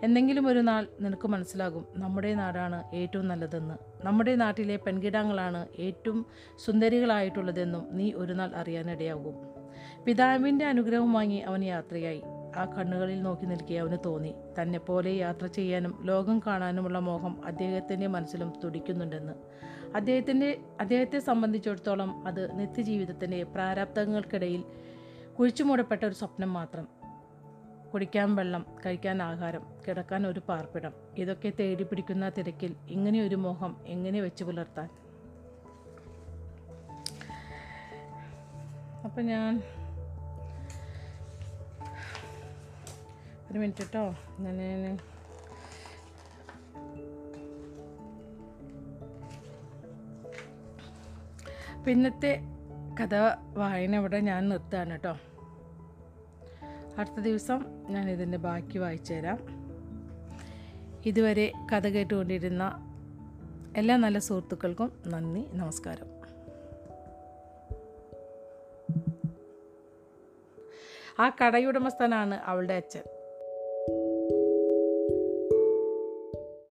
എന്തെങ്കിലും 0.04 0.48
ഒരു 0.48 0.60
നാൾ 0.60 0.88
നിനക്ക് 1.02 1.28
മനസ്സിലാകും 1.28 1.88
നമ്മുടെ 1.96 2.34
നാടാണ് 2.34 2.84
ഏറ്റവും 2.94 3.28
നല്ലതെന്ന്. 3.28 3.76
നമ്മുടെ 4.06 4.36
നാട്ടിലെ 4.36 4.76
പെൺകിടാങ്ങളാണ് 4.76 5.68
ഏറ്റവും 5.80 6.26
സുന്ദരികളായിട്ടുള്ളതെന്നും 6.66 7.88
നീ 7.92 8.12
ഒരു 8.16 8.34
നാൾ 8.34 8.56
അറിയാനിടയാകും. 8.56 9.34
പിതാവിന്റെ 10.06 10.66
അനുഗ്രഹം 10.66 11.13
വാങ്ങി 11.13 11.38
അവൻ 11.38 11.63
യാത്രയായി. 11.63 12.22
ആ 12.58 12.66
കണ്ണുകളിൽ 12.66 13.22
നോക്കി 13.22 13.46
നിൽക്കി 13.46 13.74
അവന് 13.74 13.98
തോന്നി. 14.06 14.34
തന്നെപ്പോലെ 14.62 15.12
യാത്ര 15.12 15.46
ചെയ്യാനും 15.46 16.00
ലോകം 16.04 16.42
കാണാനുമുള്ള 16.48 17.00
മോഹം 17.00 17.46
അദ്ദേഹത്തിന്റെ 17.46 18.08
മനസ്സിലും 18.08 18.54
തുടിക്കുന്നുണ്ടെന്ന്. 18.63 19.34
അദ്ദേഹത്തിന്റെ 19.95 20.60
അദ്ദേഹത്തെ 20.80 21.19
സംബന്ധിച്ചിടത്തോളം 21.19 22.28
അത് 22.28 22.60
നിത്യജീവിതത്തിന്റെ 22.60 23.43
പ്രാരാബ്ദങ്ങൾക്കിടയിൽ 23.43 24.63
കുഴിച്ചുമൂടപ്പെട്ട 25.39 26.06
ഒരു 26.06 26.13
സ്വപ്നം 26.13 26.54
മാത്രം. 26.54 26.88
കുടിക്കാൻ 27.93 28.36
വെള്ളം 28.36 28.65
കഴിക്കാൻ 28.86 29.21
ആഹാരം 29.23 29.62
കിടക്കാൻ 29.88 30.28
ഒരു 30.28 30.39
പാർപ്പിടം 30.39 30.93
ഇതൊക്കെ 31.17 31.54
തേടി 31.60 31.84
പിടിക്കുന്ന 31.84 32.30
തിരക്കിൽ 32.30 32.76
ഇങ്ങനെയൊരു 32.88 33.36
മോഹം 33.36 33.76
എങ്ങനെ 33.86 34.21
വെച്ച് 34.21 34.43
പുലർത്താൻ? 34.43 34.89
അപ്പം 39.06 39.26
ഞാൻ 39.26 39.62
ഒരു 43.52 43.60
മിനിറ്റ് 43.60 43.78
കേട്ടോ 43.78 44.15
ഞാൻ 44.39 45.00
പിന്നത്തെ 51.88 52.41
കഥ 53.02 53.15
വായന 53.54 53.95
ഇവിടെ 53.95 54.19
ഞാൻ 54.19 54.50
നിർത്താണ് 54.50 54.91
കേട്ടോ. 54.91 55.17
അടുത്ത 56.97 57.13
ദിവസം 57.13 57.65
ഞാൻ 57.89 58.10
ഇതിന്റെ 58.10 58.38
ബാക്കി 58.38 58.78
വായിച്ചു 58.78 59.13
തരാം. 59.13 59.38
ഇതുവരെ 61.06 61.52
കഥ 61.73 61.88
കേട്ടുകൊണ്ടിരുന്ന 61.88 62.63
എല്ലാ 63.78 63.95
നല്ല 63.95 64.19
സുഹൃത്തുക്കൾക്കും 64.19 65.04
നന്ദി 65.08 65.45
നമസ്കാരം. 65.52 66.06
ആ 71.19 71.30
കടയുടമസ്ഥനാണ് 71.30 72.36
അവളുടെ 72.36 72.73
അച്ഛൻ. 72.73 73.16